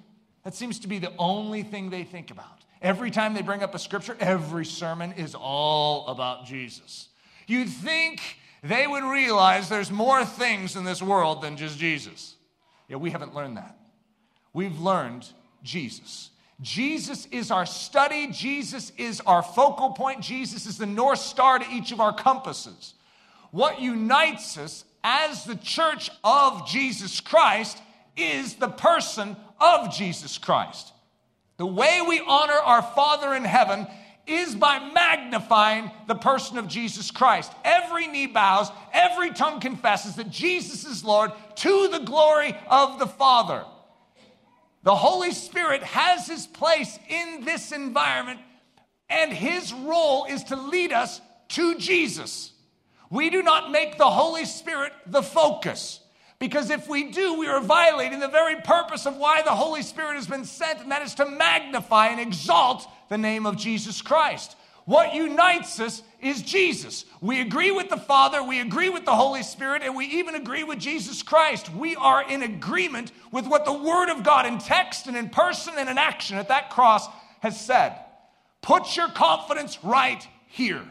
That 0.44 0.53
seems 0.53 0.79
to 0.79 0.88
be 0.88 1.00
the 1.00 1.13
only 1.17 1.63
thing 1.63 1.89
they 1.89 2.03
think 2.03 2.32
about. 2.32 2.63
Every 2.82 3.10
time 3.10 3.34
they 3.34 3.41
bring 3.41 3.63
up 3.63 3.74
a 3.74 3.79
scripture, 3.79 4.15
every 4.20 4.65
sermon 4.65 5.13
is 5.13 5.34
all 5.34 6.08
about 6.08 6.46
Jesus. 6.46 7.10
You'd 7.48 7.70
think 7.70 8.22
they 8.62 8.86
would 8.86 9.03
realize 9.03 9.70
there's 9.70 9.91
more 9.91 10.25
things 10.25 10.75
in 10.75 10.84
this 10.84 11.01
world 11.01 11.41
than 11.41 11.58
just 11.58 11.79
Jesus. 11.79 12.36
Yeah, 12.88 12.98
we 12.98 13.12
haven't 13.12 13.34
learned 13.34 13.58
that. 13.58 13.77
We've 14.53 14.79
learned 14.79 15.27
Jesus. 15.63 16.29
Jesus 16.62 17.27
is 17.32 17.51
our 17.51 17.65
study. 17.65 18.27
Jesus 18.32 18.91
is 18.98 19.22
our 19.22 19.41
focal 19.41 19.91
point. 19.91 20.22
Jesus 20.22 20.65
is 20.65 20.77
the 20.77 20.86
North 20.86 21.20
Star 21.20 21.60
to 21.60 21.65
each 21.72 21.91
of 21.91 22.00
our 22.00 22.13
compasses. 22.13 22.94
What 23.51 23.82
unites 23.82 24.58
us 24.58 24.86
as 25.03 25.44
the 25.46 25.55
church 25.55 26.10
of 26.24 26.67
Jesus 26.67 27.20
Christ 27.20 27.82
is 28.17 28.55
the 28.55 28.69
person 28.69 29.36
of 29.60 29.93
Jesus 29.93 30.38
Christ. 30.38 30.93
The 31.57 31.65
way 31.65 32.01
we 32.07 32.19
honor 32.19 32.53
our 32.53 32.81
Father 32.81 33.34
in 33.34 33.43
heaven 33.43 33.88
is 34.27 34.55
by 34.55 34.79
magnifying 34.93 35.91
the 36.07 36.15
person 36.15 36.57
of 36.57 36.67
Jesus 36.67 37.12
Christ. 37.12 37.51
Every 37.63 38.07
knee 38.07 38.27
bows, 38.27 38.69
every 38.91 39.31
tongue 39.31 39.60
confesses 39.60 40.15
that 40.15 40.29
Jesus 40.29 40.86
is 40.86 41.03
Lord 41.03 41.31
to 41.57 41.88
the 41.89 42.00
glory 42.00 42.55
of 42.67 43.00
the 43.00 43.07
Father. 43.07 43.63
The 44.84 44.95
Holy 44.95 45.31
Spirit 45.31 45.84
has 45.84 46.27
his 46.27 46.45
place 46.48 47.00
in 47.07 47.43
this 47.43 47.72
environment, 47.72 48.39
and 49.10 49.31
his 49.31 49.74
role 49.74 50.25
is 50.25 50.43
to 50.45 50.55
lead 50.55 50.91
us 50.91 51.22
to 51.50 51.77
Jesus. 51.77 52.51
We 53.10 53.29
do 53.29 53.43
not 53.43 53.72
make 53.72 53.98
the 53.98 54.10
Holy 54.10 54.45
Spirit 54.45 54.91
the 55.05 55.24
focus. 55.24 56.00
Because 56.38 56.70
if 56.70 56.89
we 56.89 57.12
do, 57.12 57.39
we 57.39 57.48
are 57.48 57.62
violating 57.62 58.20
the 58.20 58.27
very 58.27 58.56
purpose 58.58 59.06
of 59.06 59.15
why 59.15 59.42
the 59.42 59.51
Holy 59.51 59.82
Spirit 59.82 60.15
has 60.15 60.27
been 60.27 60.46
sent, 60.46 60.82
and 60.82 60.92
that 60.92 61.01
is 61.01 61.15
to 61.15 61.25
magnify 61.25 62.08
and 62.08 62.20
exalt 62.20 62.88
the 63.10 63.18
name 63.18 63.46
of 63.46 63.56
Jesus 63.56 64.01
Christ. 64.01 64.56
What 64.86 65.15
unites 65.15 65.80
us 65.80 66.04
is 66.22 66.44
Jesus. 66.44 67.06
We 67.20 67.42
agree 67.42 67.72
with 67.72 67.89
the 67.89 67.98
Father, 67.98 68.44
we 68.44 68.60
agree 68.60 68.89
with 68.89 69.06
the 69.06 69.15
Holy 69.15 69.42
Spirit, 69.42 69.82
and 69.82 69.96
we 69.96 70.06
even 70.06 70.36
agree 70.36 70.63
with 70.63 70.77
Jesus 70.77 71.24
Christ. 71.24 71.74
We 71.74 71.96
are 71.96 72.27
in 72.30 72.44
agreement 72.44 73.12
with 73.32 73.48
what 73.48 73.65
the 73.65 73.74
Word 73.74 74.10
of 74.10 74.24
God 74.24 74.46
in 74.46 74.60
text 74.60 75.08
and 75.08 75.18
in 75.18 75.30
person 75.30 75.74
and 75.77 75.89
in 75.89 75.98
action 75.98 76.38
at 76.38 76.50
that 76.50 76.70
cross 76.70 77.08
has 77.39 77.60
said. 77.60 78.00
Put 78.62 78.96
your 78.96 79.10
confidence 79.10 79.84
right 79.84 80.27
here. 80.48 80.84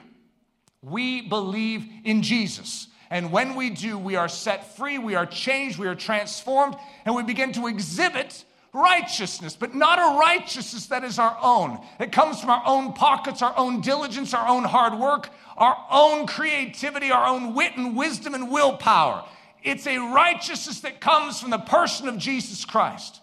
We 0.82 1.20
believe 1.22 1.86
in 2.04 2.22
Jesus. 2.22 2.88
And 3.10 3.30
when 3.30 3.54
we 3.54 3.70
do, 3.70 3.98
we 3.98 4.16
are 4.16 4.28
set 4.28 4.76
free, 4.76 4.98
we 4.98 5.14
are 5.14 5.26
changed, 5.26 5.78
we 5.78 5.86
are 5.86 5.94
transformed, 5.94 6.76
and 7.04 7.14
we 7.14 7.22
begin 7.22 7.52
to 7.52 7.66
exhibit 7.66 8.44
righteousness, 8.72 9.56
but 9.56 9.74
not 9.74 9.98
a 9.98 10.18
righteousness 10.18 10.86
that 10.86 11.04
is 11.04 11.18
our 11.18 11.38
own. 11.40 11.78
It 12.00 12.10
comes 12.10 12.40
from 12.40 12.50
our 12.50 12.62
own 12.66 12.92
pockets, 12.92 13.40
our 13.40 13.56
own 13.56 13.80
diligence, 13.80 14.34
our 14.34 14.48
own 14.48 14.64
hard 14.64 14.98
work, 14.98 15.30
our 15.56 15.76
own 15.90 16.26
creativity, 16.26 17.12
our 17.12 17.26
own 17.26 17.54
wit 17.54 17.76
and 17.76 17.96
wisdom 17.96 18.34
and 18.34 18.50
willpower. 18.50 19.24
It's 19.62 19.86
a 19.86 19.98
righteousness 19.98 20.80
that 20.80 21.00
comes 21.00 21.40
from 21.40 21.50
the 21.50 21.58
person 21.58 22.08
of 22.08 22.18
Jesus 22.18 22.64
Christ. 22.64 23.20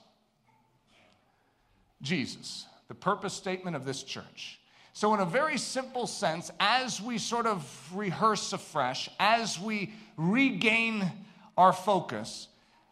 Jesus, 2.02 2.66
the 2.88 2.96
purpose 2.96 3.34
statement 3.34 3.76
of 3.76 3.86
this 3.86 4.04
church. 4.04 4.61
So, 4.94 5.14
in 5.14 5.22
a 5.22 5.26
very 5.26 5.58
simple 5.58 6.06
sense, 6.06 6.52
as 6.60 7.02
we 7.02 7.18
sort 7.18 7.46
of 7.46 7.90
rehearse 7.94 8.52
afresh, 8.52 9.10
as 9.20 9.60
we 9.60 9.94
regain 10.18 11.10
our 11.58 11.72
focus, 11.72 12.48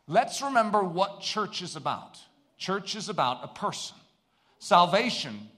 let's 0.07 0.41
remember 0.41 0.81
what 0.83 1.19
church 1.19 1.61
is 1.61 1.75
about. 1.75 2.19
Church 2.57 2.95
is 2.95 3.09
about 3.09 3.43
a 3.43 3.47
person. 3.47 3.97
Salvation 4.59 5.49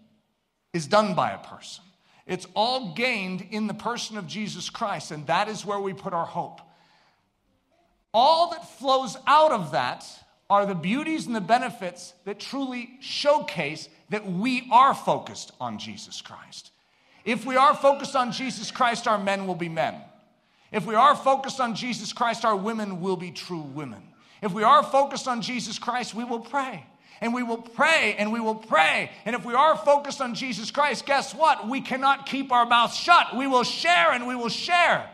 is 0.73 0.87
done 0.87 1.13
by 1.13 1.31
a 1.31 1.37
person. 1.37 1.83
It's 2.25 2.47
all 2.55 2.93
gained 2.93 3.45
in 3.51 3.67
the 3.67 3.73
person 3.73 4.17
of 4.17 4.27
Jesus 4.27 4.69
Christ, 4.69 5.11
and 5.11 5.27
that 5.27 5.47
is 5.47 5.65
where 5.65 5.79
we 5.79 5.93
put 5.93 6.13
our 6.13 6.25
hope. 6.25 6.61
All 8.13 8.51
that 8.51 8.79
flows 8.79 9.15
out 9.27 9.51
of 9.51 9.71
that 9.71 10.05
are 10.49 10.65
the 10.65 10.75
beauties 10.75 11.27
and 11.27 11.35
the 11.35 11.41
benefits 11.41 12.13
that 12.25 12.39
truly 12.39 12.97
showcase 12.99 13.87
that 14.11 14.29
we 14.29 14.67
are 14.71 14.93
focused 14.93 15.51
on 15.59 15.79
Jesus 15.79 16.21
Christ. 16.21 16.71
If 17.25 17.45
we 17.45 17.55
are 17.55 17.73
focused 17.73 18.15
on 18.15 18.31
Jesus 18.31 18.69
Christ, 18.69 19.07
our 19.07 19.17
men 19.17 19.47
will 19.47 19.55
be 19.55 19.69
men. 19.69 19.95
If 20.71 20.85
we 20.85 20.95
are 20.95 21.15
focused 21.15 21.59
on 21.59 21.75
Jesus 21.75 22.13
Christ, 22.13 22.45
our 22.45 22.55
women 22.55 23.01
will 23.01 23.17
be 23.17 23.31
true 23.31 23.61
women. 23.61 24.03
If 24.41 24.53
we 24.53 24.63
are 24.63 24.83
focused 24.83 25.27
on 25.27 25.41
Jesus 25.41 25.79
Christ, 25.79 26.13
we 26.13 26.23
will 26.23 26.39
pray 26.39 26.85
and 27.21 27.33
we 27.33 27.43
will 27.43 27.57
pray 27.57 28.15
and 28.17 28.33
we 28.33 28.39
will 28.39 28.55
pray. 28.55 29.11
And 29.25 29.35
if 29.35 29.45
we 29.45 29.53
are 29.53 29.77
focused 29.77 30.19
on 30.19 30.35
Jesus 30.35 30.71
Christ, 30.71 31.05
guess 31.05 31.33
what? 31.33 31.69
We 31.69 31.79
cannot 31.79 32.25
keep 32.25 32.51
our 32.51 32.65
mouths 32.65 32.97
shut. 32.97 33.35
We 33.37 33.47
will 33.47 33.63
share 33.63 34.11
and 34.11 34.27
we 34.27 34.35
will 34.35 34.49
share. 34.49 35.09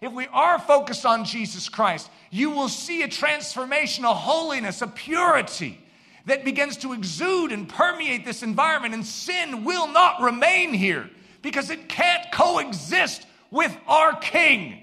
If 0.00 0.12
we 0.12 0.26
are 0.28 0.58
focused 0.60 1.04
on 1.04 1.24
Jesus 1.24 1.68
Christ, 1.68 2.08
you 2.30 2.50
will 2.50 2.68
see 2.68 3.02
a 3.02 3.08
transformation, 3.08 4.04
a 4.04 4.14
holiness, 4.14 4.80
a 4.80 4.86
purity 4.86 5.80
that 6.28 6.44
begins 6.44 6.76
to 6.78 6.92
exude 6.92 7.52
and 7.52 7.68
permeate 7.68 8.24
this 8.24 8.42
environment, 8.42 8.94
and 8.94 9.04
sin 9.04 9.64
will 9.64 9.88
not 9.88 10.20
remain 10.20 10.74
here 10.74 11.10
because 11.42 11.70
it 11.70 11.88
can't 11.88 12.30
coexist 12.32 13.26
with 13.50 13.74
our 13.86 14.14
King. 14.16 14.82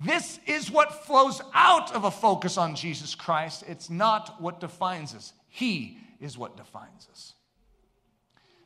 This 0.00 0.38
is 0.46 0.70
what 0.70 1.06
flows 1.06 1.40
out 1.54 1.94
of 1.94 2.04
a 2.04 2.10
focus 2.10 2.58
on 2.58 2.76
Jesus 2.76 3.14
Christ. 3.14 3.64
It's 3.66 3.90
not 3.90 4.40
what 4.40 4.60
defines 4.60 5.14
us, 5.14 5.32
He 5.48 5.98
is 6.20 6.36
what 6.36 6.56
defines 6.56 7.08
us. 7.10 7.34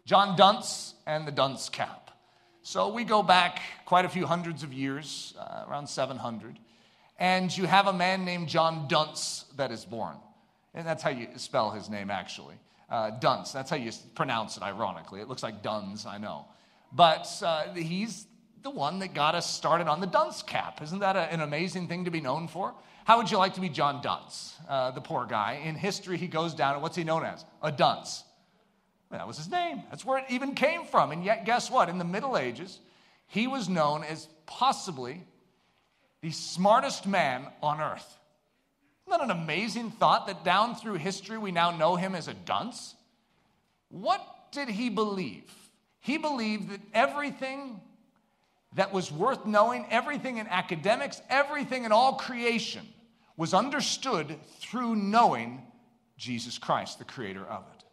John 0.04 0.36
Dunce 0.36 0.94
and 1.06 1.26
the 1.26 1.32
Dunce 1.32 1.68
Cap. 1.68 2.10
So 2.62 2.92
we 2.92 3.04
go 3.04 3.22
back 3.22 3.60
quite 3.86 4.04
a 4.04 4.08
few 4.08 4.26
hundreds 4.26 4.64
of 4.64 4.72
years, 4.72 5.34
uh, 5.38 5.64
around 5.68 5.88
700, 5.88 6.58
and 7.18 7.56
you 7.56 7.66
have 7.66 7.86
a 7.86 7.92
man 7.92 8.24
named 8.24 8.48
John 8.48 8.88
Dunce 8.88 9.44
that 9.56 9.70
is 9.70 9.84
born. 9.84 10.16
And 10.74 10.86
that's 10.86 11.02
how 11.02 11.10
you 11.10 11.28
spell 11.36 11.70
his 11.70 11.90
name, 11.90 12.10
actually. 12.10 12.56
Uh, 12.88 13.10
Dunce, 13.10 13.52
that's 13.52 13.70
how 13.70 13.76
you 13.76 13.90
pronounce 14.14 14.56
it, 14.56 14.62
ironically. 14.62 15.20
It 15.20 15.28
looks 15.28 15.42
like 15.42 15.62
Duns, 15.62 16.06
I 16.06 16.18
know. 16.18 16.46
But 16.92 17.28
uh, 17.44 17.72
he's 17.74 18.26
the 18.62 18.70
one 18.70 19.00
that 19.00 19.14
got 19.14 19.34
us 19.34 19.52
started 19.52 19.88
on 19.88 20.00
the 20.00 20.06
dunce 20.06 20.42
cap. 20.42 20.82
Isn't 20.82 21.00
that 21.00 21.16
a, 21.16 21.32
an 21.32 21.40
amazing 21.40 21.88
thing 21.88 22.04
to 22.04 22.10
be 22.10 22.20
known 22.20 22.48
for? 22.48 22.74
How 23.04 23.16
would 23.18 23.30
you 23.30 23.38
like 23.38 23.54
to 23.54 23.60
be 23.60 23.68
John 23.68 24.00
Dunce, 24.00 24.54
uh, 24.68 24.92
the 24.92 25.00
poor 25.00 25.26
guy? 25.26 25.60
In 25.64 25.74
history, 25.74 26.16
he 26.16 26.28
goes 26.28 26.54
down, 26.54 26.74
and 26.74 26.82
what's 26.82 26.96
he 26.96 27.02
known 27.02 27.24
as? 27.24 27.44
A 27.62 27.72
dunce. 27.72 28.24
That 29.10 29.26
was 29.26 29.36
his 29.36 29.50
name. 29.50 29.82
That's 29.90 30.04
where 30.04 30.18
it 30.18 30.24
even 30.30 30.54
came 30.54 30.86
from. 30.86 31.10
And 31.10 31.24
yet, 31.24 31.44
guess 31.44 31.70
what? 31.70 31.88
In 31.88 31.98
the 31.98 32.04
Middle 32.04 32.38
Ages, 32.38 32.78
he 33.26 33.46
was 33.46 33.68
known 33.68 34.04
as 34.04 34.28
possibly 34.46 35.24
the 36.20 36.30
smartest 36.30 37.06
man 37.06 37.46
on 37.62 37.80
earth. 37.80 38.18
Isn't 39.06 39.18
that 39.18 39.25
an 39.25 39.30
amazing 39.30 39.90
thought 39.90 40.26
that 40.26 40.44
down 40.44 40.75
through 40.75 40.94
history 40.94 41.38
we 41.38 41.52
now 41.52 41.71
know 41.76 41.97
him 41.97 42.14
as 42.14 42.28
a 42.28 42.35
dunce? 42.35 42.94
What 43.88 44.25
did 44.52 44.68
he 44.68 44.88
believe? 44.88 45.52
He 46.00 46.18
believed 46.18 46.71
that 46.71 46.80
everything 46.94 47.80
that 48.75 48.92
was 48.92 49.12
worth 49.12 49.44
knowing, 49.44 49.87
everything 49.90 50.38
in 50.38 50.47
academics, 50.47 51.21
everything 51.28 51.85
in 51.85 51.92
all 51.92 52.14
creation 52.14 52.87
was 53.37 53.54
understood 53.54 54.37
through 54.61 54.97
knowing 54.97 55.62
Jesus 56.16 56.59
Christ, 56.59 56.99
the 56.99 57.04
creator 57.04 57.44
of 57.44 57.64
it. 57.75 57.85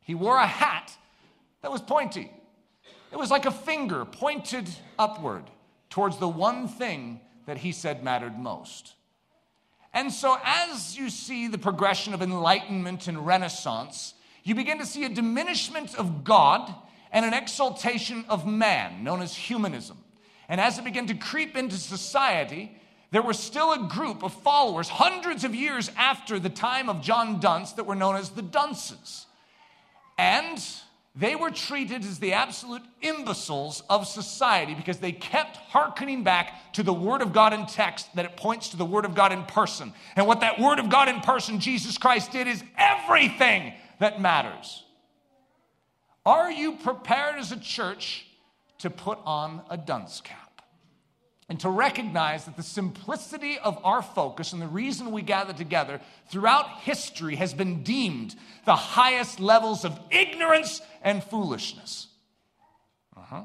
He 0.00 0.14
wore 0.14 0.36
a 0.36 0.46
hat 0.46 0.92
that 1.62 1.70
was 1.70 1.80
pointy. 1.80 2.30
It 3.10 3.18
was 3.18 3.30
like 3.30 3.46
a 3.46 3.50
finger 3.50 4.04
pointed 4.04 4.68
upward 4.98 5.44
towards 5.90 6.16
the 6.18 6.28
one 6.28 6.68
thing 6.68 7.20
that 7.46 7.58
he 7.58 7.72
said 7.72 8.02
mattered 8.02 8.38
most. 8.38 8.94
And 9.94 10.12
so, 10.12 10.38
as 10.44 10.96
you 10.96 11.10
see 11.10 11.48
the 11.48 11.58
progression 11.58 12.14
of 12.14 12.22
enlightenment 12.22 13.08
and 13.08 13.26
renaissance, 13.26 14.14
you 14.42 14.54
begin 14.54 14.78
to 14.78 14.86
see 14.86 15.04
a 15.04 15.08
diminishment 15.08 15.94
of 15.94 16.24
God 16.24 16.74
and 17.12 17.26
an 17.26 17.34
exaltation 17.34 18.24
of 18.28 18.46
man, 18.46 19.04
known 19.04 19.20
as 19.20 19.34
humanism. 19.34 19.98
And 20.48 20.60
as 20.60 20.78
it 20.78 20.84
began 20.84 21.06
to 21.08 21.14
creep 21.14 21.56
into 21.56 21.76
society, 21.76 22.72
there 23.10 23.22
was 23.22 23.38
still 23.38 23.72
a 23.72 23.88
group 23.88 24.22
of 24.22 24.32
followers 24.32 24.88
hundreds 24.88 25.44
of 25.44 25.54
years 25.54 25.90
after 25.96 26.38
the 26.38 26.48
time 26.48 26.88
of 26.88 27.02
John 27.02 27.38
Dunce 27.38 27.72
that 27.72 27.84
were 27.84 27.94
known 27.94 28.16
as 28.16 28.30
the 28.30 28.42
Dunces. 28.42 29.26
And 30.16 30.58
they 31.14 31.36
were 31.36 31.50
treated 31.50 32.04
as 32.04 32.18
the 32.18 32.32
absolute 32.32 32.82
imbeciles 33.02 33.82
of 33.90 34.06
society 34.06 34.74
because 34.74 34.98
they 34.98 35.12
kept 35.12 35.56
hearkening 35.56 36.24
back 36.24 36.72
to 36.72 36.82
the 36.82 36.92
Word 36.92 37.20
of 37.20 37.34
God 37.34 37.52
in 37.52 37.66
text 37.66 38.14
that 38.16 38.24
it 38.24 38.36
points 38.36 38.70
to 38.70 38.78
the 38.78 38.84
Word 38.84 39.04
of 39.04 39.14
God 39.14 39.30
in 39.30 39.44
person. 39.44 39.92
And 40.16 40.26
what 40.26 40.40
that 40.40 40.58
Word 40.58 40.78
of 40.78 40.88
God 40.88 41.08
in 41.08 41.20
person, 41.20 41.60
Jesus 41.60 41.98
Christ, 41.98 42.32
did 42.32 42.46
is 42.46 42.64
everything 42.78 43.74
that 43.98 44.22
matters. 44.22 44.84
Are 46.24 46.50
you 46.50 46.76
prepared 46.76 47.36
as 47.36 47.52
a 47.52 47.58
church 47.58 48.26
to 48.78 48.88
put 48.88 49.18
on 49.26 49.62
a 49.68 49.76
dunce 49.76 50.22
cap? 50.22 50.51
And 51.48 51.58
to 51.60 51.68
recognize 51.68 52.44
that 52.44 52.56
the 52.56 52.62
simplicity 52.62 53.58
of 53.58 53.78
our 53.84 54.00
focus 54.00 54.52
and 54.52 54.62
the 54.62 54.68
reason 54.68 55.10
we 55.10 55.22
gather 55.22 55.52
together 55.52 56.00
throughout 56.28 56.80
history 56.80 57.36
has 57.36 57.52
been 57.52 57.82
deemed 57.82 58.34
the 58.64 58.76
highest 58.76 59.40
levels 59.40 59.84
of 59.84 59.98
ignorance 60.10 60.80
and 61.02 61.22
foolishness. 61.22 62.06
Uh-huh. 63.16 63.42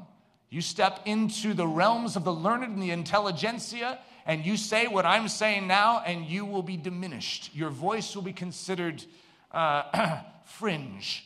You 0.48 0.62
step 0.62 1.00
into 1.04 1.52
the 1.52 1.66
realms 1.66 2.16
of 2.16 2.24
the 2.24 2.32
learned 2.32 2.64
and 2.64 2.82
the 2.82 2.92
intelligentsia, 2.92 3.98
and 4.24 4.46
you 4.46 4.56
say 4.56 4.86
what 4.86 5.04
I'm 5.04 5.28
saying 5.28 5.66
now, 5.66 6.02
and 6.06 6.24
you 6.24 6.44
will 6.46 6.62
be 6.62 6.76
diminished. 6.76 7.54
Your 7.54 7.70
voice 7.70 8.14
will 8.14 8.22
be 8.22 8.32
considered 8.32 9.04
uh, 9.52 10.22
fringe. 10.44 11.24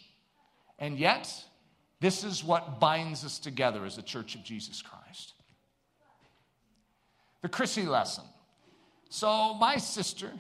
And 0.78 0.98
yet, 0.98 1.32
this 2.00 2.24
is 2.24 2.42
what 2.42 2.80
binds 2.80 3.24
us 3.24 3.38
together 3.38 3.84
as 3.84 3.98
a 3.98 4.02
church 4.02 4.34
of 4.34 4.42
Jesus 4.42 4.82
Christ. 4.82 5.01
The 7.42 7.49
Chrissy 7.49 7.82
lesson. 7.82 8.25
So, 9.08 9.54
my 9.54 9.76
sister, 9.76 10.30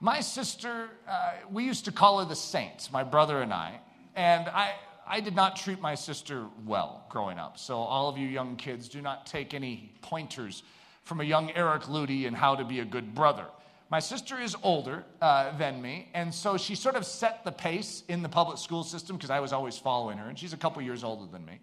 my 0.00 0.20
sister, 0.20 0.88
uh, 1.08 1.32
we 1.50 1.64
used 1.64 1.84
to 1.84 1.92
call 1.92 2.20
her 2.20 2.24
the 2.24 2.36
Saints, 2.36 2.90
my 2.92 3.02
brother 3.02 3.42
and 3.42 3.52
I. 3.52 3.80
And 4.14 4.48
I, 4.48 4.74
I 5.06 5.20
did 5.20 5.34
not 5.34 5.56
treat 5.56 5.80
my 5.80 5.96
sister 5.96 6.46
well 6.64 7.04
growing 7.10 7.38
up. 7.38 7.58
So, 7.58 7.76
all 7.76 8.08
of 8.08 8.16
you 8.16 8.28
young 8.28 8.56
kids, 8.56 8.88
do 8.88 9.02
not 9.02 9.26
take 9.26 9.54
any 9.54 9.92
pointers 10.00 10.62
from 11.02 11.20
a 11.20 11.24
young 11.24 11.50
Eric 11.50 11.82
Ludy 11.82 12.24
in 12.24 12.32
how 12.32 12.54
to 12.54 12.64
be 12.64 12.78
a 12.78 12.84
good 12.84 13.14
brother. 13.14 13.46
My 13.90 13.98
sister 13.98 14.38
is 14.38 14.54
older 14.62 15.04
uh, 15.20 15.56
than 15.56 15.82
me, 15.82 16.10
and 16.14 16.32
so 16.32 16.58
she 16.58 16.74
sort 16.74 16.94
of 16.94 17.06
set 17.06 17.42
the 17.44 17.52
pace 17.52 18.04
in 18.08 18.22
the 18.22 18.28
public 18.28 18.58
school 18.58 18.84
system 18.84 19.16
because 19.16 19.30
I 19.30 19.40
was 19.40 19.52
always 19.52 19.78
following 19.78 20.18
her, 20.18 20.28
and 20.28 20.38
she's 20.38 20.52
a 20.52 20.58
couple 20.58 20.80
years 20.82 21.02
older 21.02 21.30
than 21.32 21.44
me. 21.44 21.58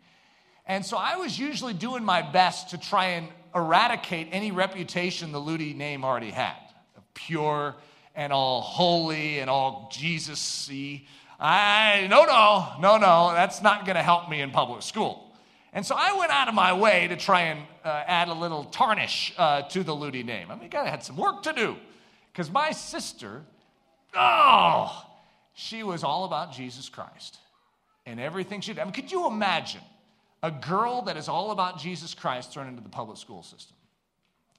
And 0.68 0.86
so 0.86 0.98
I 0.98 1.16
was 1.16 1.38
usually 1.38 1.74
doing 1.74 2.04
my 2.04 2.22
best 2.22 2.72
to 2.72 2.78
try 2.78 3.06
and 3.06 3.28
eradicate 3.54 4.30
any 4.32 4.52
reputation 4.52 5.32
the 5.32 5.40
Ludy 5.40 5.76
name 5.76 6.04
already 6.04 6.32
had 6.32 6.56
pure 7.16 7.76
and 8.14 8.32
all 8.32 8.62
holy 8.62 9.40
and 9.40 9.50
all 9.50 9.90
Jesus. 9.92 10.70
I, 11.40 12.08
no, 12.10 12.26
no, 12.26 12.74
no, 12.80 12.98
no, 12.98 13.32
that's 13.34 13.62
not 13.62 13.86
going 13.86 13.96
to 13.96 14.04
help 14.04 14.30
me 14.30 14.42
in 14.42 14.52
public 14.52 14.84
school. 14.84 15.34
And 15.74 15.86
so 15.86 15.96
I 15.98 16.14
went 16.18 16.32
out 16.32 16.48
of 16.48 16.54
my 16.54 16.72
way 16.74 17.08
to 17.08 17.18
try 17.18 17.42
and 17.42 17.62
uh, 17.84 18.04
add 18.08 18.30
a 18.30 18.34
little 18.34 18.64
tarnish 18.66 19.34
uh, 19.38 19.64
to 19.64 19.84
the 19.84 19.94
Ludy 19.94 20.24
name. 20.24 20.50
I 20.52 20.56
mean, 20.56 20.70
God 20.70 20.88
had 20.88 21.04
some 21.04 21.18
work 21.18 21.44
to 21.44 21.54
do. 21.54 21.76
Because 22.32 22.50
my 22.50 22.72
sister, 22.72 23.42
oh, 24.14 25.06
she 25.54 25.84
was 25.84 26.04
all 26.04 26.26
about 26.26 26.54
Jesus 26.54 26.88
Christ 26.88 27.38
and 28.06 28.20
everything 28.20 28.62
she 28.62 28.74
did. 28.74 28.80
I 28.80 28.84
mean, 28.86 28.94
could 28.94 29.12
you 29.12 29.28
imagine 29.28 29.82
a 30.46 30.52
girl 30.52 31.02
that 31.02 31.18
is 31.18 31.28
all 31.28 31.50
about 31.50 31.80
Jesus 31.80 32.14
Christ 32.14 32.54
thrown 32.54 32.68
into 32.68 32.84
the 32.84 32.90
public 32.90 33.18
school 33.18 33.42
system? 33.42 33.76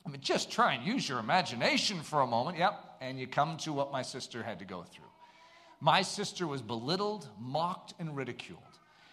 I 0.04 0.08
mean, 0.08 0.20
just 0.20 0.50
try 0.50 0.74
and 0.74 0.84
use 0.84 1.08
your 1.08 1.20
imagination 1.20 2.02
for 2.02 2.22
a 2.22 2.26
moment. 2.26 2.58
Yep. 2.58 2.74
And 3.00 3.20
you 3.20 3.28
come 3.28 3.56
to 3.58 3.72
what 3.72 3.92
my 3.92 4.02
sister 4.02 4.42
had 4.42 4.58
to 4.58 4.64
go 4.64 4.82
through. 4.82 5.04
My 5.80 6.02
sister 6.02 6.44
was 6.46 6.60
belittled, 6.60 7.28
mocked, 7.38 7.94
and 8.00 8.16
ridiculed. 8.16 8.62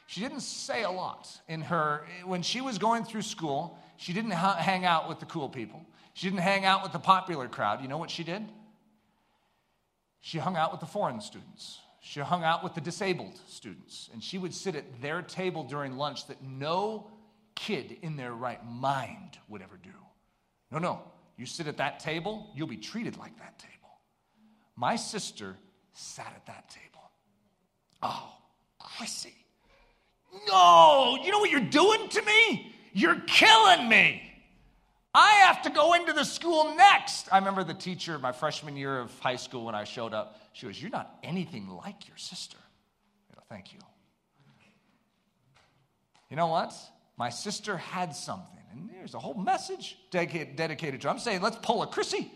She 0.07 0.21
didn't 0.21 0.39
say 0.39 0.81
a 0.81 0.89
lot 0.89 1.29
in 1.47 1.61
her, 1.61 2.07
when 2.25 2.41
she 2.41 2.59
was 2.59 2.79
going 2.79 3.03
through 3.03 3.21
school, 3.21 3.77
she 3.97 4.11
didn't 4.11 4.31
hang 4.31 4.83
out 4.83 5.07
with 5.07 5.19
the 5.19 5.27
cool 5.27 5.49
people. 5.49 5.85
She 6.15 6.27
didn't 6.27 6.41
hang 6.41 6.65
out 6.65 6.81
with 6.81 6.91
the 6.91 6.99
popular 6.99 7.47
crowd. 7.47 7.81
You 7.81 7.87
know 7.87 7.97
what 7.97 8.09
she 8.09 8.23
did? 8.23 8.43
She 10.21 10.39
hung 10.39 10.55
out 10.55 10.71
with 10.71 10.79
the 10.79 10.87
foreign 10.87 11.21
students. 11.21 11.79
She 12.05 12.19
hung 12.19 12.43
out 12.43 12.65
with 12.65 12.73
the 12.75 12.81
disabled 12.81 13.39
students. 13.47 14.09
And 14.11 14.21
she 14.21 14.37
would 14.37 14.53
sit 14.53 14.75
at 14.75 15.01
their 15.01 15.21
table 15.21 15.63
during 15.63 15.97
lunch 15.97 16.27
that 16.27 16.43
no 16.43 17.07
kid 17.55 17.97
in 18.01 18.17
their 18.17 18.33
right 18.33 18.59
mind 18.65 19.37
would 19.47 19.61
ever 19.61 19.77
do. 19.81 19.89
No, 20.69 20.79
no. 20.79 21.01
You 21.37 21.45
sit 21.45 21.65
at 21.67 21.77
that 21.77 22.01
table, 22.01 22.51
you'll 22.55 22.67
be 22.67 22.77
treated 22.77 23.17
like 23.17 23.37
that 23.39 23.57
table. 23.57 23.99
My 24.75 24.97
sister 24.97 25.55
sat 25.93 26.33
at 26.35 26.45
that 26.47 26.69
table. 26.69 27.09
Oh, 28.01 28.33
Chrissy. 28.79 29.33
No, 30.49 31.17
you 31.23 31.31
know 31.31 31.39
what 31.39 31.51
you're 31.51 31.61
doing 31.61 32.09
to 32.09 32.21
me? 32.21 32.75
You're 32.91 33.21
killing 33.27 33.87
me. 33.87 34.21
I 35.13 35.31
have 35.45 35.61
to 35.63 35.69
go 35.69 35.93
into 35.93 36.13
the 36.13 36.23
school 36.23 36.75
next. 36.75 37.27
I 37.31 37.37
remember 37.37 37.63
the 37.63 37.73
teacher 37.73 38.17
my 38.17 38.31
freshman 38.31 38.75
year 38.75 38.99
of 38.99 39.17
high 39.19 39.35
school 39.35 39.65
when 39.65 39.75
I 39.75 39.83
showed 39.83 40.13
up. 40.13 40.39
She 40.53 40.65
goes, 40.65 40.81
You're 40.81 40.91
not 40.91 41.17
anything 41.23 41.69
like 41.69 42.07
your 42.07 42.17
sister. 42.17 42.57
Thank 43.49 43.71
you. 43.73 43.79
You 46.31 46.37
know 46.37 46.47
what? 46.47 46.73
My 47.17 47.29
sister 47.29 47.77
had 47.77 48.15
something. 48.15 48.57
And 48.71 48.89
there's 48.89 49.13
a 49.13 49.19
whole 49.19 49.35
message 49.35 49.95
dedicated, 50.09 50.55
dedicated 50.55 51.01
to 51.01 51.07
her. 51.07 51.13
I'm 51.13 51.19
saying, 51.19 51.41
let's 51.41 51.57
pull 51.57 51.83
a 51.83 51.87
Chrissy. 51.87 52.31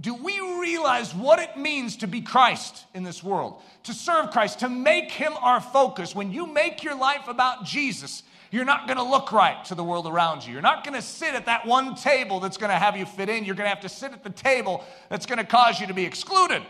Do 0.00 0.14
we 0.14 0.40
realize 0.40 1.14
what 1.14 1.38
it 1.38 1.58
means 1.58 1.98
to 1.98 2.06
be 2.06 2.22
Christ 2.22 2.84
in 2.94 3.02
this 3.02 3.22
world? 3.22 3.60
To 3.82 3.92
serve 3.92 4.30
Christ, 4.30 4.60
to 4.60 4.70
make 4.70 5.10
Him 5.10 5.34
our 5.40 5.60
focus. 5.60 6.14
When 6.14 6.32
you 6.32 6.46
make 6.46 6.82
your 6.82 6.96
life 6.96 7.28
about 7.28 7.64
Jesus, 7.64 8.22
you're 8.56 8.64
not 8.64 8.86
going 8.86 8.96
to 8.96 9.02
look 9.02 9.32
right 9.32 9.62
to 9.66 9.74
the 9.74 9.84
world 9.84 10.06
around 10.06 10.46
you. 10.46 10.54
You're 10.54 10.62
not 10.62 10.82
going 10.82 10.94
to 10.94 11.02
sit 11.02 11.34
at 11.34 11.44
that 11.44 11.66
one 11.66 11.94
table 11.94 12.40
that's 12.40 12.56
going 12.56 12.70
to 12.70 12.78
have 12.78 12.96
you 12.96 13.04
fit 13.04 13.28
in. 13.28 13.44
You're 13.44 13.54
going 13.54 13.66
to 13.66 13.74
have 13.74 13.82
to 13.82 13.88
sit 13.90 14.12
at 14.12 14.24
the 14.24 14.30
table 14.30 14.82
that's 15.10 15.26
going 15.26 15.38
to 15.38 15.44
cause 15.44 15.78
you 15.78 15.86
to 15.88 15.94
be 15.94 16.04
excluded. 16.04 16.62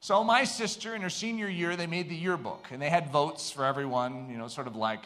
So, 0.00 0.24
my 0.24 0.44
sister, 0.44 0.94
in 0.94 1.02
her 1.02 1.10
senior 1.10 1.48
year, 1.48 1.76
they 1.76 1.86
made 1.86 2.08
the 2.08 2.16
yearbook 2.16 2.68
and 2.70 2.80
they 2.80 2.88
had 2.88 3.10
votes 3.10 3.50
for 3.50 3.66
everyone, 3.66 4.30
you 4.30 4.38
know, 4.38 4.48
sort 4.48 4.66
of 4.66 4.74
like, 4.74 5.04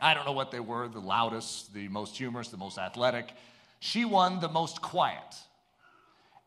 I 0.00 0.14
don't 0.14 0.26
know 0.26 0.32
what 0.32 0.50
they 0.50 0.60
were 0.60 0.88
the 0.88 1.00
loudest, 1.00 1.72
the 1.74 1.86
most 1.88 2.16
humorous, 2.16 2.48
the 2.48 2.56
most 2.56 2.76
athletic. 2.76 3.32
She 3.78 4.04
won 4.04 4.40
the 4.40 4.48
most 4.48 4.82
quiet. 4.82 5.36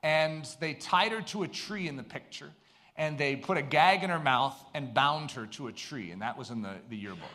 And 0.03 0.45
they 0.59 0.73
tied 0.73 1.13
her 1.13 1.21
to 1.21 1.43
a 1.43 1.47
tree 1.47 1.87
in 1.87 1.95
the 1.95 2.03
picture 2.03 2.49
and 2.97 3.17
they 3.17 3.35
put 3.35 3.57
a 3.57 3.61
gag 3.61 4.03
in 4.03 4.09
her 4.09 4.19
mouth 4.19 4.55
and 4.73 4.93
bound 4.93 5.31
her 5.31 5.45
to 5.47 5.67
a 5.67 5.71
tree. 5.71 6.11
And 6.11 6.21
that 6.21 6.37
was 6.37 6.49
in 6.49 6.61
the, 6.61 6.73
the 6.89 6.97
yearbook. 6.97 7.29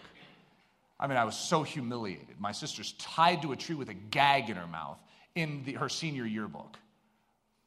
I 0.98 1.06
mean, 1.06 1.18
I 1.18 1.24
was 1.24 1.36
so 1.36 1.62
humiliated. 1.62 2.40
My 2.40 2.52
sister's 2.52 2.92
tied 2.92 3.42
to 3.42 3.52
a 3.52 3.56
tree 3.56 3.74
with 3.74 3.90
a 3.90 3.94
gag 3.94 4.48
in 4.48 4.56
her 4.56 4.66
mouth 4.66 4.98
in 5.34 5.62
the, 5.64 5.74
her 5.74 5.88
senior 5.88 6.24
yearbook. 6.24 6.78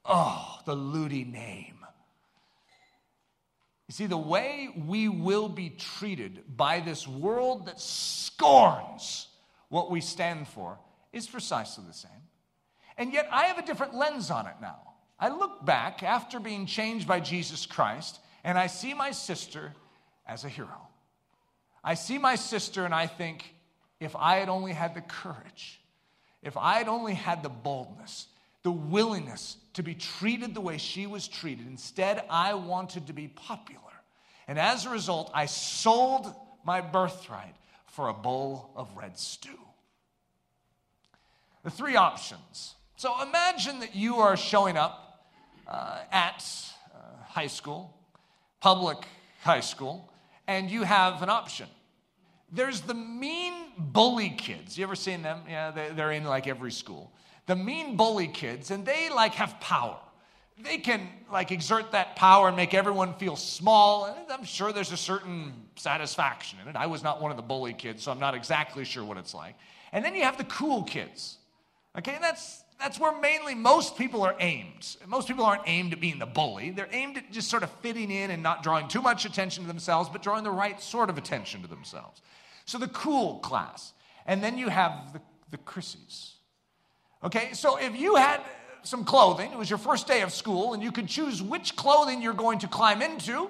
Oh, 0.06 0.60
the 0.66 0.76
Ludy 0.76 1.30
name. 1.30 1.76
You 3.88 3.94
see, 3.94 4.06
the 4.06 4.18
way 4.18 4.70
we 4.88 5.08
will 5.10 5.50
be 5.50 5.70
treated 5.72 6.44
by 6.56 6.80
this 6.80 7.08
world 7.08 7.66
that 7.66 7.80
scorns 7.80 9.28
what 9.70 9.90
we 9.90 10.02
stand 10.02 10.48
for 10.48 10.78
is 11.12 11.28
precisely 11.28 11.84
the 11.88 11.94
same. 11.94 12.12
And 12.98 13.14
yet, 13.14 13.28
I 13.32 13.46
have 13.46 13.58
a 13.58 13.66
different 13.66 13.96
lens 13.96 14.30
on 14.30 14.46
it 14.46 14.56
now. 14.62 14.80
I 15.20 15.30
look 15.30 15.66
back 15.66 16.04
after 16.04 16.40
being 16.40 16.66
changed 16.66 17.08
by 17.08 17.20
Jesus 17.20 17.66
Christ, 17.66 18.20
and 18.44 18.58
I 18.58 18.68
see 18.68 18.94
my 18.94 19.12
sister 19.12 19.74
as 20.28 20.44
a 20.44 20.50
hero. 20.50 20.89
I 21.84 21.94
see 21.94 22.18
my 22.18 22.36
sister 22.36 22.86
and 22.86 22.94
I 22.94 23.08
think, 23.08 23.54
if 24.00 24.16
I 24.16 24.38
had 24.38 24.50
only 24.50 24.74
had 24.74 24.96
the 24.96 25.02
courage, 25.02 25.80
if 26.42 26.56
I 26.56 26.78
had 26.78 26.88
only 26.88 27.14
had 27.14 27.44
the 27.44 27.50
boldness, 27.50 28.28
the 28.64 28.72
willingness 28.72 29.58
to 29.74 29.84
be 29.84 29.96
treated 29.96 30.54
the 30.54 30.62
way 30.62 30.78
she 30.78 31.08
was 31.08 31.28
treated, 31.28 31.68
instead, 31.68 32.24
I 32.30 32.54
wanted 32.54 33.08
to 33.08 33.14
be 33.14 33.28
popular. 33.28 33.82
And 34.48 34.58
as 34.58 34.86
a 34.86 34.90
result, 34.90 35.32
I 35.34 35.46
sold 35.46 36.34
my 36.66 36.82
birthright 36.82 37.56
for 37.88 38.10
a 38.10 38.14
bowl 38.14 38.72
of 38.76 38.90
red 38.96 39.18
stew. 39.18 39.60
The 41.64 41.70
three 41.70 41.96
options. 41.96 42.76
So 42.96 43.22
imagine 43.22 43.80
that 43.80 43.96
you 43.96 44.18
are 44.18 44.38
showing 44.38 44.78
up 44.78 45.30
uh, 45.68 46.00
at 46.12 46.44
uh, 46.94 46.98
high 47.28 47.48
school, 47.48 47.94
public 48.60 48.98
high 49.42 49.60
school, 49.60 50.09
and 50.50 50.72
you 50.72 50.82
have 50.82 51.22
an 51.22 51.30
option. 51.30 51.68
There's 52.52 52.82
the 52.82 52.96
mean 52.96 53.54
bully 53.78 54.32
kids. 54.32 54.80
You 54.80 54.84
ever 54.84 54.96
seen 54.96 55.22
them? 55.22 55.42
Yeah, 55.48 55.70
they're 55.70 56.12
in 56.12 56.24
like 56.24 56.48
every 56.48 56.72
school. 56.72 57.14
The 57.46 57.56
mean 57.56 57.96
bully 57.96 58.28
kids, 58.28 58.72
and 58.72 58.84
they 58.84 59.10
like 59.10 59.36
have 59.36 59.60
power. 59.60 60.00
They 60.58 60.80
can 60.80 61.08
like 61.32 61.52
exert 61.52 61.92
that 61.92 62.16
power 62.16 62.48
and 62.48 62.58
make 62.58 62.74
everyone 62.74 63.14
feel 63.14 63.36
small. 63.36 64.06
And 64.06 64.32
I'm 64.32 64.44
sure 64.44 64.74
there's 64.74 64.92
a 64.92 64.98
certain 64.98 65.54
satisfaction 65.76 66.58
in 66.64 66.68
it. 66.68 66.76
I 66.76 66.88
was 66.88 67.04
not 67.04 67.22
one 67.22 67.30
of 67.30 67.38
the 67.38 67.44
bully 67.44 67.74
kids, 67.74 68.02
so 68.02 68.12
I'm 68.12 68.20
not 68.20 68.34
exactly 68.34 68.86
sure 68.86 69.06
what 69.06 69.18
it's 69.18 69.36
like. 69.36 69.56
And 69.92 70.04
then 70.04 70.16
you 70.16 70.24
have 70.24 70.40
the 70.40 70.46
cool 70.46 70.82
kids. 70.82 71.38
Okay, 71.96 72.16
and 72.16 72.24
that's 72.24 72.64
that's 72.80 73.00
where 73.00 73.20
mainly 73.20 73.56
most 73.56 73.98
people 73.98 74.24
are 74.24 74.36
aimed. 74.40 74.96
Most 75.06 75.28
people 75.28 75.44
aren't 75.44 75.64
aimed 75.68 75.92
at 75.92 76.00
being 76.00 76.18
the 76.18 76.26
bully. 76.26 76.72
They're 76.72 76.88
aimed 76.92 77.18
at 77.18 77.32
just 77.32 77.50
sort 77.50 77.64
of 77.64 77.70
fitting 77.82 78.10
in 78.10 78.32
and 78.32 78.42
not 78.42 78.64
drawing 78.64 78.88
too 78.88 79.02
much 79.02 79.26
attention 79.26 79.64
to 79.64 79.68
themselves, 79.68 80.10
but 80.10 80.24
drawing 80.24 80.46
the 80.46 80.52
right 80.52 80.82
sort 80.82 81.10
of 81.10 81.18
attention 81.18 81.62
to 81.62 81.68
themselves. 81.68 82.22
So 82.66 82.78
the 82.78 82.88
cool 82.88 83.40
class. 83.40 83.94
And 84.26 84.42
then 84.42 84.58
you 84.58 84.70
have 84.70 85.12
the, 85.12 85.22
the 85.52 85.58
Chrissies. 85.58 86.32
Okay, 87.24 87.52
so 87.52 87.78
if 87.78 88.00
you 88.00 88.16
had 88.16 88.40
some 88.84 89.04
clothing, 89.04 89.52
it 89.52 89.58
was 89.58 89.70
your 89.70 89.80
first 89.80 90.08
day 90.08 90.22
of 90.22 90.32
school, 90.32 90.74
and 90.74 90.82
you 90.82 90.92
could 90.92 91.08
choose 91.08 91.42
which 91.42 91.76
clothing 91.76 92.22
you're 92.22 92.34
going 92.34 92.60
to 92.60 92.68
climb 92.68 93.02
into 93.02 93.50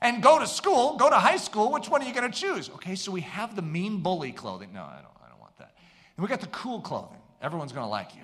and 0.00 0.22
go 0.22 0.38
to 0.38 0.46
school, 0.46 0.96
go 0.96 1.10
to 1.10 1.16
high 1.16 1.36
school, 1.36 1.70
which 1.70 1.90
one 1.90 2.02
are 2.02 2.06
you 2.06 2.14
going 2.14 2.30
to 2.30 2.38
choose? 2.38 2.70
Okay, 2.70 2.94
so 2.94 3.12
we 3.12 3.20
have 3.20 3.56
the 3.56 3.62
mean 3.62 4.00
bully 4.00 4.32
clothing. 4.32 4.72
No, 4.72 4.82
I 4.82 5.00
don't, 5.02 5.16
I 5.22 5.28
don't 5.28 5.40
want 5.40 5.54
that. 5.58 5.74
And 6.16 6.24
we 6.24 6.28
got 6.28 6.40
the 6.40 6.46
cool 6.46 6.80
clothing. 6.80 7.18
Everyone's 7.42 7.72
going 7.72 7.84
to 7.84 7.90
like 7.90 8.14
you. 8.16 8.22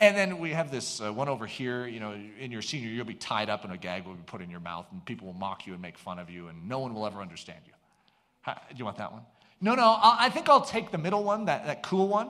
And 0.00 0.16
then 0.16 0.38
we 0.38 0.50
have 0.50 0.70
this 0.70 1.00
uh, 1.00 1.12
one 1.12 1.28
over 1.28 1.46
here, 1.46 1.86
you 1.86 2.00
know, 2.00 2.12
in 2.38 2.50
your 2.50 2.62
senior 2.62 2.88
you'll 2.88 3.04
be 3.04 3.14
tied 3.14 3.48
up 3.48 3.64
and 3.64 3.72
a 3.72 3.76
gag 3.76 4.06
will 4.06 4.14
be 4.14 4.22
put 4.26 4.40
in 4.42 4.50
your 4.50 4.60
mouth, 4.60 4.86
and 4.90 5.04
people 5.04 5.28
will 5.28 5.34
mock 5.34 5.66
you 5.66 5.72
and 5.72 5.80
make 5.80 5.96
fun 5.96 6.18
of 6.18 6.30
you, 6.30 6.48
and 6.48 6.68
no 6.68 6.80
one 6.80 6.94
will 6.94 7.06
ever 7.06 7.20
understand 7.20 7.60
you. 7.66 7.72
How, 8.40 8.54
do 8.54 8.76
you 8.76 8.84
want 8.84 8.98
that 8.98 9.12
one? 9.12 9.22
No, 9.60 9.74
no, 9.74 9.98
I 10.02 10.28
think 10.30 10.48
I'll 10.48 10.60
take 10.60 10.90
the 10.90 10.98
middle 10.98 11.24
one, 11.24 11.46
that, 11.46 11.66
that 11.66 11.82
cool 11.82 12.08
one. 12.08 12.28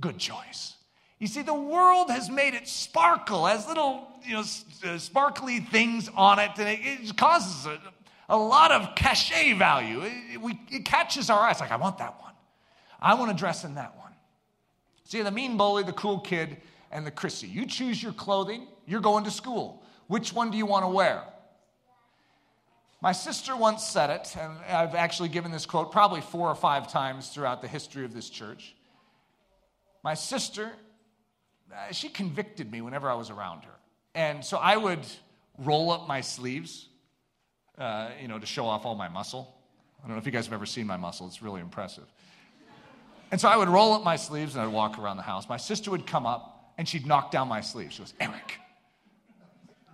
Good 0.00 0.18
choice. 0.18 0.74
You 1.18 1.26
see, 1.26 1.42
the 1.42 1.54
world 1.54 2.10
has 2.10 2.28
made 2.28 2.54
it 2.54 2.68
sparkle, 2.68 3.46
has 3.46 3.66
little, 3.66 4.06
you 4.22 4.34
know, 4.34 4.44
uh, 4.84 4.98
sparkly 4.98 5.60
things 5.60 6.10
on 6.14 6.38
it, 6.38 6.50
and 6.58 6.68
it, 6.68 6.80
it 6.82 7.16
causes 7.16 7.66
a, 7.66 7.80
a, 8.28 8.36
lot 8.36 8.70
of 8.70 8.94
cachet 8.94 9.54
value. 9.54 10.02
It, 10.04 10.40
we, 10.40 10.60
it 10.70 10.84
catches 10.84 11.30
our 11.30 11.40
eyes, 11.40 11.58
like, 11.58 11.72
I 11.72 11.76
want 11.76 11.98
that 11.98 12.20
one. 12.20 12.34
I 13.00 13.14
want 13.14 13.30
to 13.30 13.36
dress 13.36 13.64
in 13.64 13.76
that 13.76 13.96
one. 13.96 14.05
See, 15.06 15.22
the 15.22 15.30
mean 15.30 15.56
bully, 15.56 15.82
the 15.82 15.92
cool 15.92 16.20
kid, 16.20 16.58
and 16.92 17.06
the 17.06 17.10
Chrissy. 17.10 17.48
You 17.48 17.66
choose 17.66 18.02
your 18.02 18.12
clothing, 18.12 18.66
you're 18.86 19.00
going 19.00 19.24
to 19.24 19.30
school. 19.30 19.82
Which 20.06 20.32
one 20.32 20.50
do 20.50 20.58
you 20.58 20.66
want 20.66 20.84
to 20.84 20.88
wear? 20.88 21.22
My 23.00 23.12
sister 23.12 23.56
once 23.56 23.84
said 23.84 24.10
it, 24.10 24.36
and 24.38 24.52
I've 24.68 24.94
actually 24.94 25.28
given 25.28 25.50
this 25.52 25.66
quote 25.66 25.92
probably 25.92 26.20
four 26.20 26.48
or 26.48 26.54
five 26.54 26.90
times 26.90 27.28
throughout 27.28 27.62
the 27.62 27.68
history 27.68 28.04
of 28.04 28.12
this 28.12 28.28
church. 28.28 28.74
My 30.02 30.14
sister 30.14 30.72
uh, 31.72 31.92
she 31.92 32.08
convicted 32.08 32.70
me 32.70 32.80
whenever 32.80 33.10
I 33.10 33.14
was 33.14 33.30
around 33.30 33.64
her. 33.64 33.74
And 34.14 34.44
so 34.44 34.56
I 34.56 34.76
would 34.76 35.04
roll 35.58 35.90
up 35.90 36.06
my 36.06 36.20
sleeves, 36.20 36.88
uh, 37.78 38.10
you 38.20 38.28
know, 38.28 38.38
to 38.38 38.46
show 38.46 38.66
off 38.66 38.86
all 38.86 38.94
my 38.94 39.08
muscle. 39.08 39.54
I 40.02 40.06
don't 40.06 40.16
know 40.16 40.20
if 40.20 40.26
you 40.26 40.32
guys 40.32 40.46
have 40.46 40.54
ever 40.54 40.66
seen 40.66 40.86
my 40.86 40.96
muscle, 40.96 41.26
it's 41.26 41.42
really 41.42 41.60
impressive. 41.60 42.04
And 43.30 43.40
so 43.40 43.48
I 43.48 43.56
would 43.56 43.68
roll 43.68 43.92
up 43.92 44.04
my 44.04 44.16
sleeves 44.16 44.54
and 44.54 44.62
I'd 44.62 44.72
walk 44.72 44.98
around 44.98 45.16
the 45.16 45.22
house. 45.22 45.48
My 45.48 45.56
sister 45.56 45.90
would 45.90 46.06
come 46.06 46.26
up 46.26 46.72
and 46.78 46.88
she'd 46.88 47.06
knock 47.06 47.30
down 47.30 47.48
my 47.48 47.60
sleeves. 47.60 47.94
She 47.94 48.02
goes, 48.02 48.14
Eric, 48.20 48.58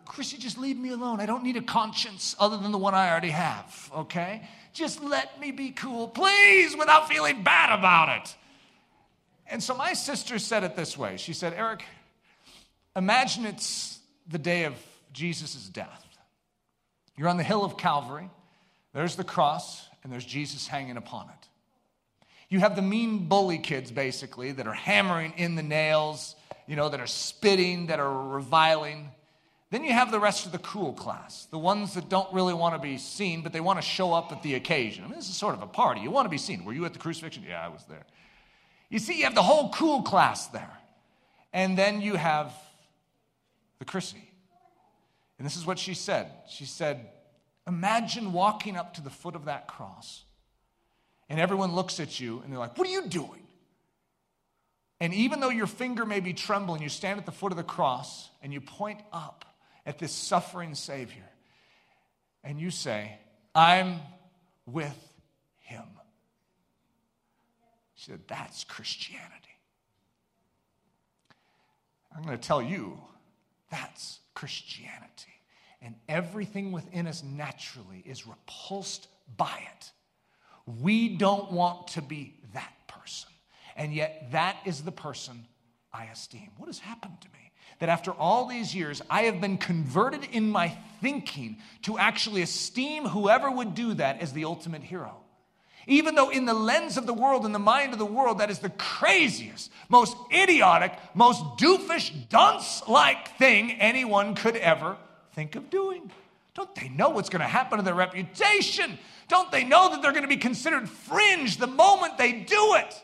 Chrissy, 0.04 0.36
just 0.36 0.58
leave 0.58 0.76
me 0.76 0.90
alone. 0.90 1.20
I 1.20 1.26
don't 1.26 1.42
need 1.42 1.56
a 1.56 1.62
conscience 1.62 2.36
other 2.38 2.58
than 2.58 2.72
the 2.72 2.78
one 2.78 2.94
I 2.94 3.10
already 3.10 3.30
have, 3.30 3.90
okay? 3.96 4.46
Just 4.74 5.02
let 5.02 5.40
me 5.40 5.50
be 5.50 5.70
cool, 5.70 6.08
please, 6.08 6.76
without 6.76 7.08
feeling 7.08 7.42
bad 7.42 7.78
about 7.78 8.20
it. 8.20 8.36
And 9.46 9.62
so 9.62 9.74
my 9.74 9.94
sister 9.94 10.38
said 10.38 10.64
it 10.64 10.76
this 10.76 10.96
way 10.96 11.16
She 11.16 11.32
said, 11.32 11.54
Eric, 11.54 11.84
imagine 12.94 13.46
it's 13.46 13.98
the 14.28 14.38
day 14.38 14.64
of 14.64 14.74
Jesus' 15.12 15.68
death. 15.68 16.04
You're 17.16 17.28
on 17.28 17.36
the 17.36 17.42
hill 17.42 17.64
of 17.64 17.76
Calvary, 17.76 18.28
there's 18.92 19.16
the 19.16 19.24
cross, 19.24 19.86
and 20.02 20.12
there's 20.12 20.24
Jesus 20.24 20.66
hanging 20.66 20.96
upon 20.96 21.28
it. 21.28 21.48
You 22.52 22.58
have 22.58 22.76
the 22.76 22.82
mean 22.82 23.28
bully 23.28 23.56
kids, 23.56 23.90
basically, 23.90 24.52
that 24.52 24.66
are 24.66 24.74
hammering 24.74 25.32
in 25.38 25.54
the 25.54 25.62
nails, 25.62 26.36
you 26.66 26.76
know, 26.76 26.90
that 26.90 27.00
are 27.00 27.06
spitting, 27.06 27.86
that 27.86 27.98
are 27.98 28.28
reviling. 28.28 29.08
Then 29.70 29.84
you 29.84 29.94
have 29.94 30.10
the 30.10 30.20
rest 30.20 30.44
of 30.44 30.52
the 30.52 30.58
cool 30.58 30.92
class, 30.92 31.46
the 31.46 31.58
ones 31.58 31.94
that 31.94 32.10
don't 32.10 32.30
really 32.30 32.52
want 32.52 32.74
to 32.74 32.78
be 32.78 32.98
seen, 32.98 33.40
but 33.40 33.54
they 33.54 33.60
want 33.62 33.78
to 33.78 33.82
show 33.82 34.12
up 34.12 34.32
at 34.32 34.42
the 34.42 34.54
occasion. 34.54 35.02
I 35.02 35.06
mean, 35.06 35.16
this 35.16 35.30
is 35.30 35.34
sort 35.34 35.54
of 35.54 35.62
a 35.62 35.66
party. 35.66 36.02
You 36.02 36.10
want 36.10 36.26
to 36.26 36.28
be 36.28 36.36
seen. 36.36 36.66
Were 36.66 36.74
you 36.74 36.84
at 36.84 36.92
the 36.92 36.98
crucifixion? 36.98 37.42
Yeah, 37.48 37.64
I 37.64 37.68
was 37.68 37.84
there. 37.88 38.04
You 38.90 38.98
see, 38.98 39.16
you 39.16 39.24
have 39.24 39.34
the 39.34 39.42
whole 39.42 39.70
cool 39.70 40.02
class 40.02 40.48
there. 40.48 40.78
And 41.54 41.78
then 41.78 42.02
you 42.02 42.16
have 42.16 42.52
the 43.78 43.86
Chrissy. 43.86 44.30
And 45.38 45.46
this 45.46 45.56
is 45.56 45.64
what 45.64 45.78
she 45.78 45.94
said. 45.94 46.30
She 46.50 46.66
said, 46.66 47.08
Imagine 47.66 48.34
walking 48.34 48.76
up 48.76 48.92
to 48.96 49.00
the 49.00 49.08
foot 49.08 49.36
of 49.36 49.46
that 49.46 49.68
cross, 49.68 50.24
and 51.32 51.40
everyone 51.40 51.74
looks 51.74 51.98
at 51.98 52.20
you 52.20 52.42
and 52.44 52.52
they're 52.52 52.60
like, 52.60 52.76
What 52.76 52.86
are 52.86 52.90
you 52.90 53.06
doing? 53.06 53.40
And 55.00 55.14
even 55.14 55.40
though 55.40 55.48
your 55.48 55.66
finger 55.66 56.04
may 56.04 56.20
be 56.20 56.34
trembling, 56.34 56.82
you 56.82 56.90
stand 56.90 57.18
at 57.18 57.24
the 57.24 57.32
foot 57.32 57.52
of 57.52 57.56
the 57.56 57.64
cross 57.64 58.28
and 58.42 58.52
you 58.52 58.60
point 58.60 59.00
up 59.14 59.46
at 59.86 59.98
this 59.98 60.12
suffering 60.12 60.74
Savior 60.74 61.24
and 62.44 62.60
you 62.60 62.70
say, 62.70 63.18
I'm 63.54 63.98
with 64.66 64.94
him. 65.60 65.86
She 67.94 68.10
said, 68.10 68.20
That's 68.28 68.64
Christianity. 68.64 69.32
I'm 72.14 72.24
going 72.24 72.36
to 72.36 72.46
tell 72.46 72.60
you, 72.60 73.00
that's 73.70 74.18
Christianity. 74.34 75.32
And 75.80 75.94
everything 76.10 76.72
within 76.72 77.06
us 77.06 77.22
naturally 77.22 78.02
is 78.04 78.26
repulsed 78.26 79.08
by 79.34 79.66
it. 79.74 79.92
We 80.66 81.16
don't 81.16 81.52
want 81.52 81.88
to 81.88 82.02
be 82.02 82.34
that 82.54 82.72
person. 82.88 83.30
And 83.76 83.92
yet, 83.92 84.28
that 84.32 84.56
is 84.64 84.82
the 84.82 84.92
person 84.92 85.46
I 85.92 86.04
esteem. 86.04 86.50
What 86.56 86.66
has 86.66 86.78
happened 86.78 87.20
to 87.20 87.28
me? 87.28 87.52
That 87.78 87.88
after 87.88 88.12
all 88.12 88.46
these 88.46 88.74
years, 88.74 89.02
I 89.10 89.22
have 89.22 89.40
been 89.40 89.58
converted 89.58 90.24
in 90.30 90.50
my 90.50 90.76
thinking 91.00 91.58
to 91.82 91.98
actually 91.98 92.42
esteem 92.42 93.04
whoever 93.06 93.50
would 93.50 93.74
do 93.74 93.94
that 93.94 94.20
as 94.20 94.32
the 94.32 94.44
ultimate 94.44 94.82
hero. 94.82 95.16
Even 95.88 96.14
though, 96.14 96.30
in 96.30 96.44
the 96.44 96.54
lens 96.54 96.96
of 96.96 97.06
the 97.06 97.14
world, 97.14 97.44
in 97.44 97.50
the 97.50 97.58
mind 97.58 97.92
of 97.92 97.98
the 97.98 98.06
world, 98.06 98.38
that 98.38 98.50
is 98.50 98.60
the 98.60 98.70
craziest, 98.70 99.70
most 99.88 100.16
idiotic, 100.32 100.96
most 101.14 101.42
doofish, 101.58 102.28
dunce 102.28 102.86
like 102.86 103.36
thing 103.36 103.72
anyone 103.72 104.36
could 104.36 104.56
ever 104.56 104.96
think 105.34 105.56
of 105.56 105.70
doing. 105.70 106.10
Don't 106.54 106.72
they 106.74 106.88
know 106.88 107.08
what's 107.08 107.30
going 107.30 107.40
to 107.40 107.48
happen 107.48 107.78
to 107.78 107.84
their 107.84 107.94
reputation? 107.94 108.98
Don't 109.32 109.50
they 109.50 109.64
know 109.64 109.88
that 109.88 110.02
they're 110.02 110.12
going 110.12 110.24
to 110.24 110.28
be 110.28 110.36
considered 110.36 110.86
fringe 110.86 111.56
the 111.56 111.66
moment 111.66 112.18
they 112.18 112.32
do 112.32 112.74
it? 112.74 113.02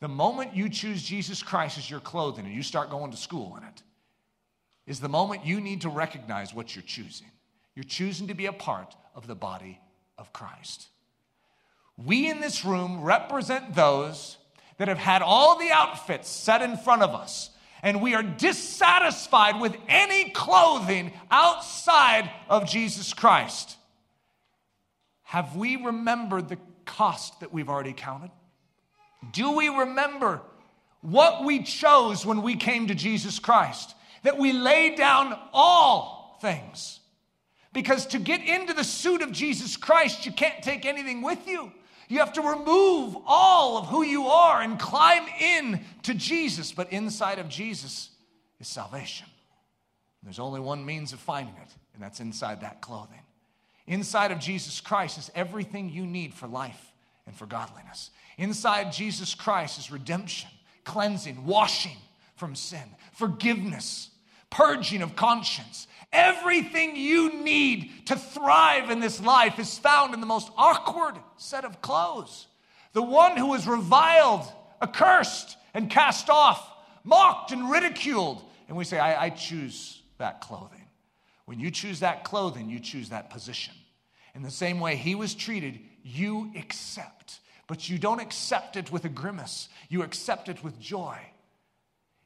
The 0.00 0.08
moment 0.08 0.54
you 0.54 0.68
choose 0.68 1.02
Jesus 1.02 1.42
Christ 1.42 1.78
as 1.78 1.88
your 1.88 1.98
clothing 1.98 2.44
and 2.44 2.54
you 2.54 2.62
start 2.62 2.90
going 2.90 3.10
to 3.10 3.16
school 3.16 3.56
in 3.56 3.62
it, 3.64 3.82
is 4.86 5.00
the 5.00 5.08
moment 5.08 5.46
you 5.46 5.62
need 5.62 5.80
to 5.80 5.88
recognize 5.88 6.52
what 6.52 6.76
you're 6.76 6.82
choosing. 6.82 7.28
You're 7.74 7.84
choosing 7.84 8.26
to 8.28 8.34
be 8.34 8.44
a 8.44 8.52
part 8.52 8.94
of 9.14 9.26
the 9.26 9.34
body 9.34 9.80
of 10.18 10.30
Christ. 10.34 10.88
We 11.96 12.28
in 12.28 12.42
this 12.42 12.62
room 12.62 13.00
represent 13.00 13.74
those 13.74 14.36
that 14.76 14.88
have 14.88 14.98
had 14.98 15.22
all 15.22 15.58
the 15.58 15.70
outfits 15.70 16.28
set 16.28 16.60
in 16.60 16.76
front 16.76 17.00
of 17.00 17.14
us, 17.14 17.48
and 17.82 18.02
we 18.02 18.14
are 18.14 18.22
dissatisfied 18.22 19.58
with 19.58 19.74
any 19.88 20.28
clothing 20.32 21.14
outside 21.30 22.30
of 22.50 22.68
Jesus 22.68 23.14
Christ. 23.14 23.78
Have 25.32 25.56
we 25.56 25.76
remembered 25.76 26.50
the 26.50 26.58
cost 26.84 27.40
that 27.40 27.54
we've 27.54 27.70
already 27.70 27.94
counted? 27.94 28.30
Do 29.32 29.52
we 29.52 29.70
remember 29.70 30.42
what 31.00 31.42
we 31.42 31.62
chose 31.62 32.26
when 32.26 32.42
we 32.42 32.54
came 32.54 32.88
to 32.88 32.94
Jesus 32.94 33.38
Christ? 33.38 33.94
That 34.24 34.36
we 34.36 34.52
laid 34.52 34.98
down 34.98 35.34
all 35.54 36.36
things. 36.42 37.00
Because 37.72 38.04
to 38.08 38.18
get 38.18 38.46
into 38.46 38.74
the 38.74 38.84
suit 38.84 39.22
of 39.22 39.32
Jesus 39.32 39.78
Christ, 39.78 40.26
you 40.26 40.32
can't 40.32 40.62
take 40.62 40.84
anything 40.84 41.22
with 41.22 41.48
you. 41.48 41.72
You 42.10 42.18
have 42.18 42.34
to 42.34 42.42
remove 42.42 43.16
all 43.26 43.78
of 43.78 43.86
who 43.86 44.02
you 44.02 44.26
are 44.26 44.60
and 44.60 44.78
climb 44.78 45.26
in 45.40 45.80
to 46.02 46.12
Jesus. 46.12 46.72
But 46.72 46.92
inside 46.92 47.38
of 47.38 47.48
Jesus 47.48 48.10
is 48.60 48.68
salvation. 48.68 49.28
There's 50.22 50.38
only 50.38 50.60
one 50.60 50.84
means 50.84 51.14
of 51.14 51.20
finding 51.20 51.54
it, 51.54 51.74
and 51.94 52.02
that's 52.02 52.20
inside 52.20 52.60
that 52.60 52.82
clothing. 52.82 53.22
Inside 53.86 54.32
of 54.32 54.38
Jesus 54.38 54.80
Christ 54.80 55.18
is 55.18 55.30
everything 55.34 55.90
you 55.90 56.06
need 56.06 56.34
for 56.34 56.46
life 56.46 56.92
and 57.26 57.34
for 57.34 57.46
godliness. 57.46 58.10
Inside 58.38 58.92
Jesus 58.92 59.34
Christ 59.34 59.78
is 59.78 59.90
redemption, 59.90 60.50
cleansing, 60.84 61.44
washing 61.44 61.96
from 62.36 62.54
sin, 62.54 62.84
forgiveness, 63.12 64.10
purging 64.50 65.02
of 65.02 65.16
conscience, 65.16 65.86
Everything 66.12 66.94
you 66.94 67.42
need 67.42 68.06
to 68.06 68.16
thrive 68.16 68.90
in 68.90 69.00
this 69.00 69.20
life 69.20 69.58
is 69.58 69.78
found 69.78 70.12
in 70.12 70.20
the 70.20 70.26
most 70.26 70.50
awkward 70.58 71.14
set 71.38 71.64
of 71.64 71.80
clothes. 71.80 72.46
The 72.92 73.02
one 73.02 73.38
who 73.38 73.54
is 73.54 73.66
reviled, 73.66 74.44
accursed, 74.82 75.56
and 75.72 75.88
cast 75.88 76.28
off, 76.28 76.70
mocked 77.02 77.52
and 77.52 77.70
ridiculed. 77.70 78.42
And 78.68 78.76
we 78.76 78.84
say, 78.84 78.98
I, 78.98 79.24
I 79.24 79.30
choose 79.30 80.02
that 80.18 80.42
clothing. 80.42 80.81
When 81.44 81.60
you 81.60 81.70
choose 81.70 82.00
that 82.00 82.24
clothing, 82.24 82.70
you 82.70 82.80
choose 82.80 83.08
that 83.10 83.30
position. 83.30 83.74
In 84.34 84.42
the 84.42 84.50
same 84.50 84.80
way 84.80 84.96
he 84.96 85.14
was 85.14 85.34
treated, 85.34 85.78
you 86.02 86.50
accept. 86.56 87.40
But 87.66 87.88
you 87.88 87.98
don't 87.98 88.20
accept 88.20 88.76
it 88.76 88.90
with 88.90 89.04
a 89.04 89.08
grimace, 89.08 89.68
you 89.88 90.02
accept 90.02 90.48
it 90.48 90.62
with 90.62 90.80
joy. 90.80 91.18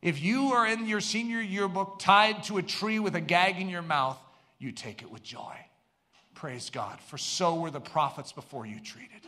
If 0.02 0.22
you 0.22 0.52
are 0.52 0.66
in 0.66 0.86
your 0.86 1.00
senior 1.00 1.40
yearbook 1.40 1.98
tied 1.98 2.44
to 2.44 2.58
a 2.58 2.62
tree 2.62 2.98
with 2.98 3.16
a 3.16 3.20
gag 3.20 3.60
in 3.60 3.68
your 3.68 3.82
mouth, 3.82 4.18
you 4.58 4.72
take 4.72 5.02
it 5.02 5.10
with 5.10 5.22
joy. 5.22 5.56
Praise 6.34 6.70
God, 6.70 7.00
for 7.00 7.18
so 7.18 7.56
were 7.56 7.70
the 7.70 7.80
prophets 7.80 8.30
before 8.30 8.66
you 8.66 8.78
treated. 8.78 9.22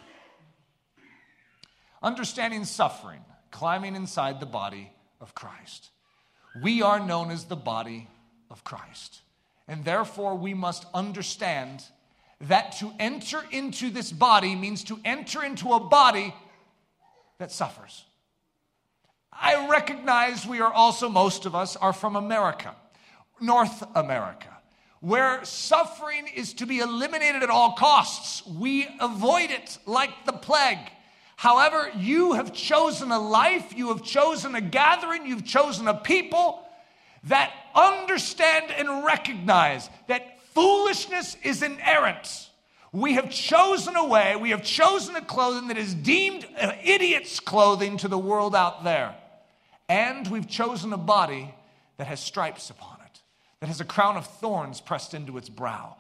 Understanding 2.03 2.65
suffering, 2.65 3.25
climbing 3.51 3.97
inside 3.97 4.41
the 4.41 4.47
body 4.47 4.93
of 5.21 5.35
Christ. 5.35 5.89
We 6.63 6.83
are 6.83 7.01
known 7.01 7.31
as 7.31 7.45
the 7.45 7.57
body 7.57 8.09
of 8.51 8.63
Christ. 8.63 9.21
And 9.69 9.85
therefore, 9.85 10.35
we 10.35 10.55
must 10.55 10.87
understand 10.95 11.85
that 12.41 12.73
to 12.79 12.91
enter 12.99 13.43
into 13.51 13.91
this 13.91 14.11
body 14.11 14.57
means 14.57 14.85
to 14.85 14.99
enter 15.05 15.45
into 15.45 15.73
a 15.73 15.81
body 15.81 16.35
that 17.39 17.53
suffers. 17.53 18.05
I 19.33 19.69
recognize 19.69 20.47
we 20.47 20.61
are 20.61 20.73
also, 20.73 21.09
most 21.09 21.47
of 21.47 21.55
us, 21.55 21.77
are 21.77 21.93
from 21.93 22.17
America, 22.17 22.75
North 23.41 23.85
America, 23.95 24.57
where 25.01 25.45
suffering 25.45 26.29
is 26.35 26.55
to 26.55 26.67
be 26.67 26.79
eliminated 26.79 27.43
at 27.43 27.51
all 27.51 27.73
costs. 27.73 28.45
We 28.47 28.89
avoid 29.01 29.51
it 29.51 29.79
like 29.87 30.11
the 30.25 30.33
plague. 30.33 30.91
However, 31.37 31.91
you 31.97 32.33
have 32.33 32.53
chosen 32.53 33.13
a 33.13 33.19
life, 33.19 33.73
you 33.77 33.89
have 33.89 34.03
chosen 34.03 34.57
a 34.57 34.61
gathering, 34.61 35.27
you've 35.27 35.45
chosen 35.45 35.87
a 35.87 35.95
people 35.95 36.68
that 37.25 37.53
understand 37.75 38.71
and 38.71 39.05
recognize 39.05 39.89
that 40.07 40.41
foolishness 40.55 41.37
is 41.43 41.63
inerrant. 41.63 42.49
We 42.93 43.15
have 43.15 43.31
chosen 43.31 43.97
a 43.97 44.07
way, 44.07 44.37
we 44.37 44.51
have 44.51 44.65
chosen 44.65 45.15
a 45.17 45.21
clothing 45.21 45.69
that 45.69 45.77
is 45.77 45.95
deemed 45.95 46.47
an 46.59 46.77
idiot's 46.83 47.39
clothing 47.41 47.99
to 47.99 48.09
the 48.09 48.19
world 48.19 48.55
out 48.55 48.85
there. 48.85 49.15
And 49.89 50.27
we've 50.29 50.49
chosen 50.49 50.93
a 50.93 50.99
body 50.99 51.55
that 51.99 52.07
has 52.07 52.21
stripes 52.21 52.71
upon 52.71 52.99
it, 53.05 53.21
that 53.61 53.67
has 53.67 53.81
a 53.81 53.85
crown 53.85 54.17
of 54.17 54.27
thorns 54.27 54.81
pressed 54.81 55.15
into 55.15 55.37
its 55.37 55.49
brow. 55.49 55.97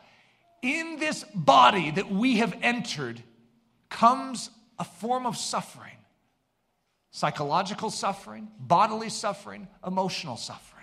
In 0.63 0.99
this 0.99 1.25
body 1.35 1.91
that 1.91 2.11
we 2.11 2.37
have 2.37 2.57
entered 2.63 3.23
comes 3.91 4.51
a 4.79 4.85
form 4.85 5.27
of 5.27 5.37
suffering 5.37 5.93
psychological 7.11 7.91
suffering, 7.91 8.49
bodily 8.61 9.09
suffering, 9.09 9.67
emotional 9.85 10.37
suffering. 10.37 10.78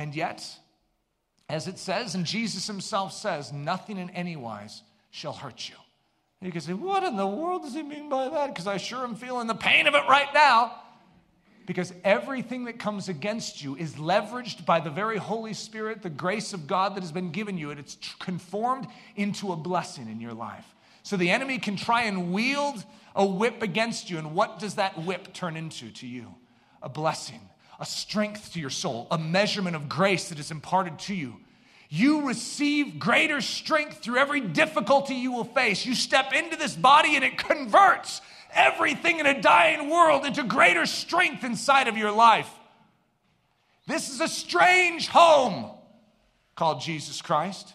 And 0.00 0.14
yet, 0.14 0.48
as 1.46 1.68
it 1.68 1.78
says, 1.78 2.14
and 2.14 2.24
Jesus 2.24 2.66
himself 2.66 3.12
says, 3.12 3.52
nothing 3.52 3.98
in 3.98 4.08
any 4.10 4.34
wise 4.34 4.80
shall 5.10 5.34
hurt 5.34 5.68
you. 5.68 5.74
And 6.40 6.46
you 6.46 6.52
can 6.52 6.62
say, 6.62 6.72
what 6.72 7.02
in 7.02 7.16
the 7.16 7.26
world 7.26 7.64
does 7.64 7.74
he 7.74 7.82
mean 7.82 8.08
by 8.08 8.30
that? 8.30 8.46
Because 8.46 8.66
I 8.66 8.78
sure 8.78 9.04
am 9.04 9.14
feeling 9.14 9.46
the 9.46 9.54
pain 9.54 9.86
of 9.86 9.94
it 9.94 10.04
right 10.08 10.32
now. 10.32 10.72
Because 11.66 11.92
everything 12.02 12.64
that 12.64 12.78
comes 12.78 13.10
against 13.10 13.62
you 13.62 13.76
is 13.76 13.96
leveraged 13.96 14.64
by 14.64 14.80
the 14.80 14.88
very 14.88 15.18
Holy 15.18 15.52
Spirit, 15.52 16.00
the 16.00 16.08
grace 16.08 16.54
of 16.54 16.66
God 16.66 16.94
that 16.94 17.02
has 17.02 17.12
been 17.12 17.30
given 17.30 17.58
you, 17.58 17.70
and 17.70 17.78
it's 17.78 17.98
conformed 18.20 18.86
into 19.16 19.52
a 19.52 19.56
blessing 19.56 20.08
in 20.08 20.18
your 20.18 20.32
life. 20.32 20.64
So 21.02 21.18
the 21.18 21.28
enemy 21.28 21.58
can 21.58 21.76
try 21.76 22.04
and 22.04 22.32
wield 22.32 22.82
a 23.14 23.26
whip 23.26 23.62
against 23.62 24.08
you, 24.08 24.16
and 24.16 24.34
what 24.34 24.60
does 24.60 24.76
that 24.76 25.04
whip 25.04 25.34
turn 25.34 25.58
into 25.58 25.90
to 25.90 26.06
you? 26.06 26.34
A 26.80 26.88
blessing, 26.88 27.40
a 27.80 27.86
strength 27.86 28.52
to 28.52 28.60
your 28.60 28.70
soul, 28.70 29.06
a 29.10 29.18
measurement 29.18 29.74
of 29.74 29.88
grace 29.88 30.28
that 30.28 30.38
is 30.38 30.50
imparted 30.50 30.98
to 31.00 31.14
you. 31.14 31.36
You 31.88 32.28
receive 32.28 33.00
greater 33.00 33.40
strength 33.40 33.98
through 33.98 34.18
every 34.18 34.40
difficulty 34.40 35.14
you 35.14 35.32
will 35.32 35.44
face. 35.44 35.84
You 35.84 35.94
step 35.94 36.32
into 36.32 36.56
this 36.56 36.76
body 36.76 37.16
and 37.16 37.24
it 37.24 37.38
converts 37.38 38.20
everything 38.52 39.18
in 39.18 39.26
a 39.26 39.40
dying 39.40 39.90
world 39.90 40.24
into 40.24 40.44
greater 40.44 40.86
strength 40.86 41.42
inside 41.42 41.88
of 41.88 41.96
your 41.96 42.12
life. 42.12 42.48
This 43.86 44.10
is 44.10 44.20
a 44.20 44.28
strange 44.28 45.08
home 45.08 45.70
called 46.54 46.80
Jesus 46.80 47.22
Christ. 47.22 47.72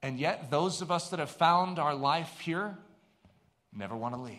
And 0.00 0.18
yet, 0.18 0.50
those 0.50 0.80
of 0.80 0.92
us 0.92 1.10
that 1.10 1.18
have 1.18 1.30
found 1.30 1.78
our 1.78 1.94
life 1.94 2.38
here 2.40 2.78
never 3.74 3.96
want 3.96 4.14
to 4.14 4.20
leave. 4.20 4.36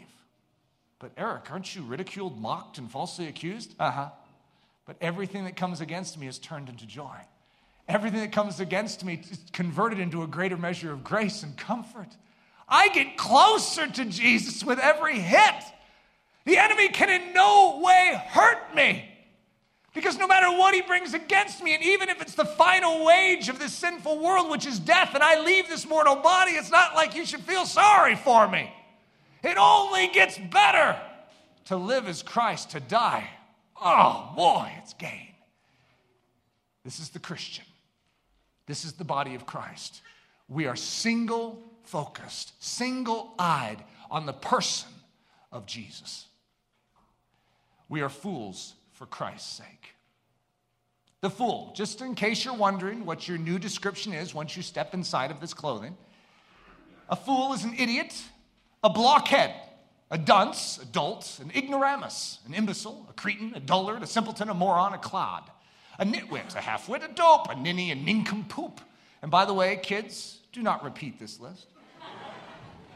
But, 0.99 1.12
Eric, 1.17 1.52
aren't 1.52 1.75
you 1.75 1.84
ridiculed, 1.84 2.39
mocked, 2.39 2.78
and 2.78 2.89
falsely 2.89 3.28
accused? 3.28 3.75
Uh 3.78 3.91
huh. 3.91 4.10
But 4.89 4.97
everything 5.02 5.43
that 5.43 5.56
comes 5.56 5.82
against 5.82 6.17
me 6.17 6.25
is 6.25 6.39
turned 6.39 6.67
into 6.67 6.88
joy. 6.88 7.15
Everything 7.88 8.21
that 8.21 8.32
comes 8.32 8.60
against 8.60 9.06
me 9.06 9.21
is 9.30 9.39
converted 9.54 9.99
into 9.99 10.23
a 10.23 10.28
greater 10.28 10.58
measure 10.58 10.91
of 10.91 11.04
grace 11.04 11.43
and 11.43 11.56
comfort. 11.56 12.08
I 12.67 12.89
get 12.89 13.15
closer 13.15 13.86
to 13.86 14.06
Jesus 14.06 14.63
with 14.63 14.80
every 14.80 15.19
hit. 15.19 15.63
The 16.45 16.58
enemy 16.58 16.89
can 16.89 17.08
in 17.08 17.36
no 17.36 17.82
way 17.84 18.19
hurt 18.30 18.73
me. 18.73 19.08
Because 19.93 20.17
no 20.17 20.25
matter 20.25 20.49
what 20.58 20.73
he 20.73 20.82
brings 20.82 21.13
against 21.13 21.62
me, 21.62 21.75
and 21.75 21.84
even 21.84 22.10
if 22.10 22.19
it's 22.19 22.34
the 22.34 22.45
final 22.45 23.06
wage 23.06 23.47
of 23.47 23.60
this 23.60 23.73
sinful 23.73 24.17
world, 24.17 24.49
which 24.49 24.65
is 24.65 24.80
death, 24.80 25.12
and 25.13 25.21
I 25.21 25.39
leave 25.43 25.69
this 25.69 25.88
mortal 25.88 26.15
body, 26.15 26.54
it's 26.54 26.71
not 26.71 26.95
like 26.95 27.15
you 27.15 27.28
should 27.28 27.41
feel 27.41 27.67
sorry 27.67 28.15
for 28.15 28.47
me. 28.47 28.73
It 29.43 29.56
only 29.56 30.08
gets 30.08 30.39
better. 30.39 30.99
To 31.65 31.78
live 31.78 32.08
as 32.08 32.23
Christ, 32.23 32.71
to 32.71 32.80
die, 32.80 33.30
oh 33.81 34.31
boy, 34.35 34.71
it's 34.77 34.93
gain. 34.93 35.27
This 36.83 36.99
is 36.99 37.09
the 37.09 37.19
Christian. 37.19 37.65
This 38.65 38.85
is 38.85 38.93
the 38.93 39.03
body 39.03 39.35
of 39.35 39.45
Christ. 39.45 40.01
We 40.47 40.65
are 40.65 40.75
single 40.75 41.61
focused, 41.83 42.53
single 42.63 43.33
eyed 43.37 43.83
on 44.11 44.25
the 44.25 44.33
person 44.33 44.89
of 45.51 45.65
Jesus. 45.65 46.25
We 47.87 48.01
are 48.01 48.09
fools 48.09 48.75
for 48.93 49.05
Christ's 49.05 49.57
sake. 49.57 49.95
The 51.21 51.29
fool, 51.29 51.73
just 51.75 52.01
in 52.01 52.15
case 52.15 52.45
you're 52.45 52.53
wondering 52.53 53.05
what 53.05 53.27
your 53.27 53.37
new 53.37 53.59
description 53.59 54.13
is 54.13 54.33
once 54.33 54.55
you 54.55 54.63
step 54.63 54.93
inside 54.93 55.31
of 55.31 55.41
this 55.41 55.53
clothing, 55.53 55.97
a 57.09 57.15
fool 57.15 57.53
is 57.53 57.63
an 57.63 57.73
idiot, 57.77 58.13
a 58.83 58.89
blockhead, 58.89 59.53
a 60.11 60.17
dunce, 60.17 60.79
a 60.81 60.85
dolt, 60.85 61.39
an 61.41 61.51
ignoramus, 61.51 62.39
an 62.47 62.53
imbecile, 62.53 63.05
a 63.09 63.13
cretin, 63.13 63.53
a 63.55 63.59
dullard, 63.59 64.01
a 64.01 64.07
simpleton, 64.07 64.49
a 64.49 64.53
moron, 64.53 64.93
a 64.93 64.97
clod, 64.97 65.43
a 65.99 66.05
nitwit, 66.05 66.55
a 66.55 66.59
halfwit, 66.59 67.03
a 67.03 67.13
dope, 67.13 67.49
a 67.49 67.55
ninny, 67.55 67.91
a 67.91 67.95
nincompoop. 67.95 68.79
And 69.21 69.29
by 69.29 69.45
the 69.45 69.53
way, 69.53 69.77
kids, 69.77 70.39
do 70.51 70.63
not 70.63 70.83
repeat 70.83 71.19
this 71.19 71.39
list. 71.39 71.67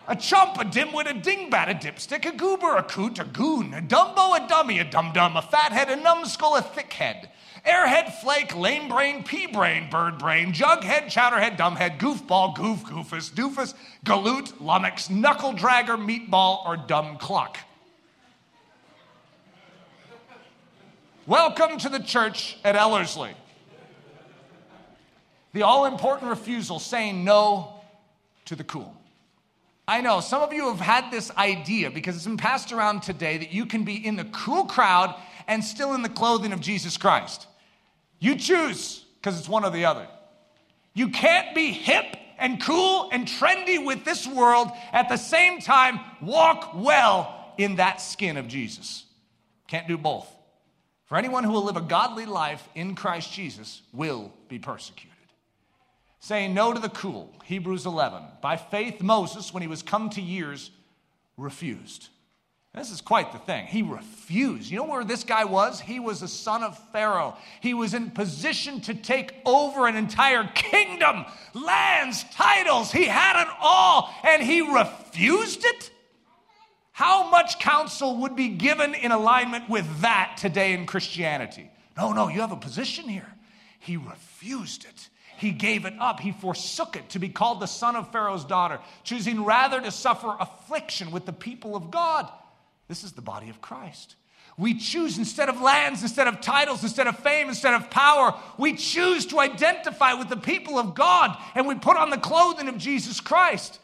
A 0.08 0.15
chump, 0.15 0.60
a 0.60 0.65
dimwit, 0.65 1.10
a 1.10 1.13
dingbat, 1.13 1.69
a 1.69 1.76
dipstick, 1.76 2.26
a 2.26 2.36
goober, 2.36 2.76
a 2.76 2.84
coot, 2.84 3.19
a 3.19 3.23
goon, 3.23 3.73
a 3.73 3.82
dumbo, 3.82 4.36
a 4.36 4.47
dummy, 4.49 4.80
a 4.80 4.84
dum 4.84 5.13
dum, 5.13 5.38
a 5.38 5.41
fathead, 5.41 5.89
a 5.89 5.95
numbskull, 5.95 6.56
a 6.56 6.62
thickhead, 6.62 7.30
airhead, 7.65 8.13
flake, 8.21 8.56
lame 8.56 8.89
brain, 8.89 9.23
pea 9.23 9.47
brain, 9.47 9.89
bird 9.89 10.17
brain, 10.17 10.52
jughead, 10.52 11.06
chowderhead, 11.06 11.58
dumbhead, 11.58 11.97
goofball, 11.97 12.56
goof, 12.56 12.84
goofus, 12.84 13.32
doofus, 13.32 13.73
galoot, 14.06 14.54
lummox, 14.60 15.10
knuckle 15.10 15.54
dragger, 15.54 15.97
meatball, 15.97 16.65
or 16.65 16.78
dumb 16.78 17.17
cluck. 17.17 17.58
Welcome 21.26 21.78
to 21.80 21.89
the 21.89 21.99
church 21.99 22.58
at 22.65 22.76
Ellerslie. 22.76 23.36
The 25.54 25.62
all 25.62 25.86
important 25.86 26.30
refusal 26.30 26.80
saying 26.80 27.23
no 27.23 27.76
to 28.45 28.56
the 28.56 28.63
cool. 28.63 28.93
I 29.88 30.02
know 30.02 30.19
some 30.19 30.41
of 30.41 30.52
you 30.52 30.67
have 30.69 30.80
had 30.80 31.12
this 31.12 31.32
idea 31.38 31.91
because 31.91 32.15
it's 32.15 32.26
been 32.26 32.38
passed 32.38 32.71
around 32.71 33.04
today 33.04 33.38
that 33.38 33.54
you 33.54 33.65
can 33.65 33.84
be 33.84 34.06
in 34.06 34.15
the 34.15 34.26
cool 34.26 34.65
crowd 34.65 35.15
and 35.47 35.63
still 35.63 35.93
in 35.93 36.02
the 36.02 36.10
clothing 36.10 36.54
of 36.54 36.60
Jesus 36.60 36.97
Christ. 36.97 37.47
You 38.24 38.36
choose 38.36 39.04
because 39.16 39.38
it's 39.38 39.50
one 39.50 39.66
or 39.66 39.72
the 39.72 39.86
other. 39.86 40.08
You 40.94 41.10
can't 41.10 41.56
be 41.56 41.72
hip 41.72 42.06
and 42.38 42.62
cool 42.62 43.10
and 43.12 43.28
trendy 43.28 43.84
with 43.84 44.06
this 44.06 44.28
world 44.28 44.70
at 44.92 45.10
the 45.10 45.18
same 45.18 45.60
time 45.60 46.00
walk 46.22 46.72
well 46.76 47.54
in 47.58 47.78
that 47.78 48.02
skin 48.02 48.38
of 48.38 48.48
Jesus. 48.48 49.06
Can't 49.68 49.88
do 49.88 49.98
both. 49.98 50.28
For 51.06 51.18
anyone 51.18 51.44
who 51.44 51.52
will 51.52 51.64
live 51.64 51.78
a 51.78 51.82
godly 51.82 52.26
life 52.26 52.68
in 52.76 52.96
Christ 52.96 53.32
Jesus 53.32 53.82
will 53.92 54.32
be 54.48 54.60
persecuted 54.60 55.14
saying 56.24 56.54
no 56.54 56.72
to 56.72 56.80
the 56.80 56.88
cool. 56.88 57.30
Hebrews 57.44 57.86
11. 57.86 58.24
By 58.42 58.56
faith, 58.56 59.02
Moses, 59.02 59.54
when 59.54 59.62
he 59.62 59.68
was 59.68 59.84
come 59.84 60.10
to 60.12 60.22
years, 60.22 60.72
refused. 61.36 62.08
This 62.76 62.90
is 62.90 63.02
quite 63.02 63.32
the 63.32 63.38
thing. 63.38 63.68
He 63.68 63.84
refused. 63.84 64.72
You 64.72 64.78
know 64.78 64.86
where 64.86 65.04
this 65.04 65.24
guy 65.24 65.46
was? 65.46 65.80
He 65.80 66.00
was 66.00 66.22
the 66.22 66.28
son 66.28 66.64
of 66.64 66.76
Pharaoh. 66.92 67.38
He 67.62 67.76
was 67.76 67.94
in 67.94 68.10
position 68.10 68.82
to 68.82 68.96
take 68.96 69.36
over 69.46 69.86
an 69.86 69.96
entire 69.96 70.50
kingdom, 70.56 71.26
lands, 71.54 72.26
titles. 72.32 72.92
He 72.92 73.06
had 73.06 73.44
it 73.44 73.48
all, 73.62 74.12
and 74.24 74.42
he 74.42 74.62
refused 74.62 75.64
it? 75.64 75.92
How 76.94 77.30
much 77.30 77.60
counsel 77.60 78.18
would 78.22 78.36
be 78.36 78.50
given 78.50 78.96
in 78.96 79.12
alignment 79.12 79.70
with 79.70 80.02
that 80.02 80.38
today 80.38 80.74
in 80.74 80.88
Christianity? 80.88 81.70
No, 81.96 82.12
no, 82.12 82.28
you 82.28 82.42
have 82.42 82.52
a 82.52 82.58
position 82.58 83.08
here. 83.08 83.32
He 83.80 83.98
refused 83.98 84.86
it. 84.86 85.10
He 85.38 85.52
gave 85.52 85.86
it 85.86 85.94
up. 86.00 86.20
He 86.20 86.32
forsook 86.32 86.96
it 86.96 87.10
to 87.10 87.20
be 87.20 87.30
called 87.30 87.60
the 87.60 87.68
son 87.68 87.96
of 87.96 88.12
Pharaoh's 88.12 88.46
daughter, 88.46 88.80
choosing 89.04 89.44
rather 89.44 89.80
to 89.80 89.92
suffer 89.92 90.36
affliction 90.40 91.12
with 91.12 91.28
the 91.28 91.34
people 91.34 91.76
of 91.76 91.92
God. 91.92 92.32
This 92.94 93.04
is 93.04 93.14
the 93.14 93.22
body 93.22 93.50
of 93.50 93.62
Christ. 93.62 94.16
We 94.56 94.76
choose 94.76 95.18
instead 95.18 95.50
of 95.50 95.60
lands, 95.62 96.04
instead 96.04 96.28
of 96.28 96.42
titles, 96.42 96.84
instead 96.84 97.08
of 97.08 97.18
fame, 97.18 97.50
instead 97.50 97.74
of 97.74 97.90
power, 97.90 98.36
we 98.58 98.76
choose 98.76 99.26
to 99.28 99.40
identify 99.40 100.14
with 100.14 100.30
the 100.30 100.38
people 100.38 100.78
of 100.78 100.94
God 100.94 101.36
and 101.56 101.68
we 101.68 101.74
put 101.74 101.98
on 101.98 102.12
the 102.12 102.18
clothing 102.18 102.70
of 102.70 102.78
Jesus 102.78 103.20
Christ. 103.20 103.80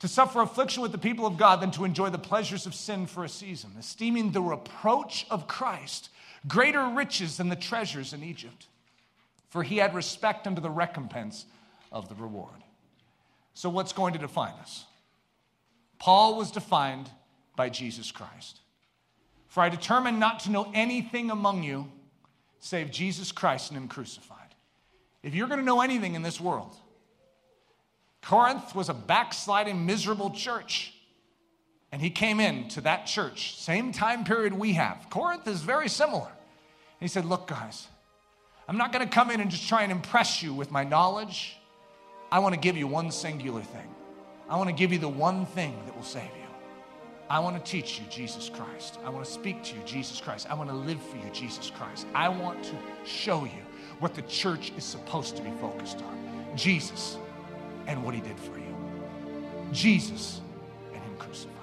To 0.00 0.08
suffer 0.08 0.40
affliction 0.40 0.82
with 0.82 0.92
the 0.92 0.98
people 0.98 1.26
of 1.26 1.36
God 1.36 1.60
than 1.60 1.72
to 1.72 1.84
enjoy 1.84 2.10
the 2.10 2.18
pleasures 2.18 2.66
of 2.66 2.74
sin 2.74 3.06
for 3.06 3.24
a 3.24 3.28
season, 3.28 3.70
esteeming 3.78 4.30
the 4.32 4.40
reproach 4.42 5.26
of 5.30 5.48
Christ 5.48 6.10
greater 6.46 6.86
riches 6.88 7.36
than 7.36 7.48
the 7.48 7.56
treasures 7.56 8.12
in 8.12 8.22
Egypt 8.22 8.68
for 9.48 9.62
he 9.62 9.78
had 9.78 9.94
respect 9.94 10.46
unto 10.46 10.60
the 10.60 10.70
recompense 10.70 11.46
of 11.90 12.08
the 12.08 12.14
reward. 12.14 12.62
So, 13.54 13.68
what's 13.68 13.92
going 13.92 14.12
to 14.12 14.18
define 14.18 14.54
us? 14.60 14.84
Paul 15.98 16.36
was 16.36 16.50
defined 16.50 17.10
by 17.58 17.68
Jesus 17.68 18.10
Christ. 18.10 18.60
For 19.48 19.62
I 19.62 19.68
determined 19.68 20.20
not 20.20 20.40
to 20.40 20.50
know 20.50 20.70
anything 20.72 21.30
among 21.30 21.64
you 21.64 21.90
save 22.60 22.90
Jesus 22.90 23.32
Christ 23.32 23.70
and 23.70 23.76
Him 23.76 23.88
crucified. 23.88 24.54
If 25.22 25.34
you're 25.34 25.48
going 25.48 25.60
to 25.60 25.66
know 25.66 25.80
anything 25.80 26.14
in 26.14 26.22
this 26.22 26.40
world, 26.40 26.74
Corinth 28.22 28.74
was 28.74 28.88
a 28.88 28.94
backsliding, 28.94 29.84
miserable 29.84 30.30
church. 30.30 30.94
And 31.90 32.02
he 32.02 32.10
came 32.10 32.38
in 32.38 32.68
to 32.70 32.82
that 32.82 33.06
church, 33.06 33.56
same 33.58 33.92
time 33.92 34.24
period 34.24 34.52
we 34.52 34.74
have. 34.74 35.06
Corinth 35.08 35.48
is 35.48 35.62
very 35.62 35.88
similar. 35.88 36.28
He 37.00 37.08
said, 37.08 37.24
Look, 37.24 37.48
guys, 37.48 37.88
I'm 38.68 38.76
not 38.76 38.92
going 38.92 39.06
to 39.06 39.12
come 39.12 39.30
in 39.30 39.40
and 39.40 39.50
just 39.50 39.68
try 39.68 39.82
and 39.82 39.90
impress 39.90 40.42
you 40.42 40.52
with 40.52 40.70
my 40.70 40.84
knowledge. 40.84 41.56
I 42.30 42.40
want 42.40 42.54
to 42.54 42.60
give 42.60 42.76
you 42.76 42.86
one 42.86 43.10
singular 43.10 43.62
thing. 43.62 43.88
I 44.50 44.56
want 44.56 44.68
to 44.68 44.74
give 44.74 44.92
you 44.92 44.98
the 44.98 45.08
one 45.08 45.46
thing 45.46 45.74
that 45.86 45.96
will 45.96 46.02
save 46.04 46.30
you. 46.38 46.47
I 47.30 47.40
want 47.40 47.62
to 47.62 47.70
teach 47.70 48.00
you 48.00 48.06
Jesus 48.08 48.48
Christ. 48.48 48.98
I 49.04 49.10
want 49.10 49.24
to 49.24 49.30
speak 49.30 49.62
to 49.64 49.76
you 49.76 49.82
Jesus 49.84 50.18
Christ. 50.18 50.50
I 50.50 50.54
want 50.54 50.70
to 50.70 50.76
live 50.76 51.00
for 51.02 51.16
you 51.16 51.30
Jesus 51.32 51.70
Christ. 51.70 52.06
I 52.14 52.28
want 52.28 52.62
to 52.64 52.74
show 53.04 53.44
you 53.44 53.62
what 53.98 54.14
the 54.14 54.22
church 54.22 54.72
is 54.78 54.84
supposed 54.84 55.36
to 55.36 55.42
be 55.42 55.50
focused 55.60 55.98
on 55.98 56.46
Jesus 56.56 57.18
and 57.86 58.02
what 58.02 58.14
he 58.14 58.22
did 58.22 58.38
for 58.40 58.56
you. 58.58 58.74
Jesus 59.72 60.40
and 60.94 61.02
him 61.02 61.16
crucified. 61.18 61.54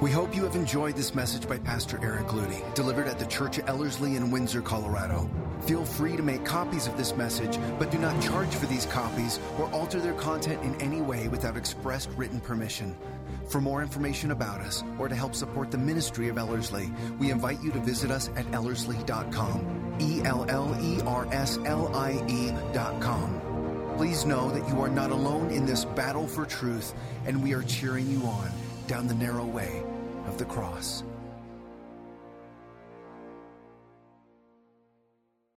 We 0.00 0.10
hope 0.10 0.34
you 0.34 0.42
have 0.42 0.56
enjoyed 0.56 0.96
this 0.96 1.14
message 1.14 1.48
by 1.48 1.58
Pastor 1.58 2.00
Eric 2.02 2.28
Ludy, 2.28 2.62
delivered 2.74 3.06
at 3.06 3.20
the 3.20 3.26
Church 3.26 3.58
of 3.58 3.68
Ellerslie 3.68 4.16
in 4.16 4.30
Windsor, 4.32 4.62
Colorado. 4.62 5.30
Feel 5.68 5.84
free 5.84 6.16
to 6.16 6.22
make 6.22 6.46
copies 6.46 6.86
of 6.86 6.96
this 6.96 7.14
message, 7.14 7.58
but 7.78 7.90
do 7.90 7.98
not 7.98 8.22
charge 8.22 8.54
for 8.54 8.64
these 8.64 8.86
copies 8.86 9.38
or 9.58 9.70
alter 9.70 10.00
their 10.00 10.14
content 10.14 10.62
in 10.62 10.74
any 10.80 11.02
way 11.02 11.28
without 11.28 11.58
expressed 11.58 12.08
written 12.16 12.40
permission. 12.40 12.96
For 13.50 13.60
more 13.60 13.82
information 13.82 14.30
about 14.30 14.62
us 14.62 14.82
or 14.98 15.10
to 15.10 15.14
help 15.14 15.34
support 15.34 15.70
the 15.70 15.76
ministry 15.76 16.30
of 16.30 16.38
Ellerslie, 16.38 16.90
we 17.18 17.30
invite 17.30 17.62
you 17.62 17.70
to 17.72 17.80
visit 17.80 18.10
us 18.10 18.30
at 18.34 18.50
ellerslie.com. 18.50 19.98
E 20.00 20.22
L 20.24 20.46
L 20.48 20.74
E 20.80 21.02
R 21.02 21.28
S 21.32 21.58
L 21.66 21.94
I 21.94 22.12
E.com. 22.26 23.94
Please 23.98 24.24
know 24.24 24.50
that 24.50 24.66
you 24.70 24.80
are 24.80 24.88
not 24.88 25.10
alone 25.10 25.50
in 25.50 25.66
this 25.66 25.84
battle 25.84 26.26
for 26.26 26.46
truth, 26.46 26.94
and 27.26 27.42
we 27.42 27.52
are 27.52 27.62
cheering 27.64 28.10
you 28.10 28.22
on 28.22 28.50
down 28.86 29.06
the 29.06 29.12
narrow 29.12 29.44
way 29.44 29.82
of 30.26 30.38
the 30.38 30.46
cross. 30.46 31.04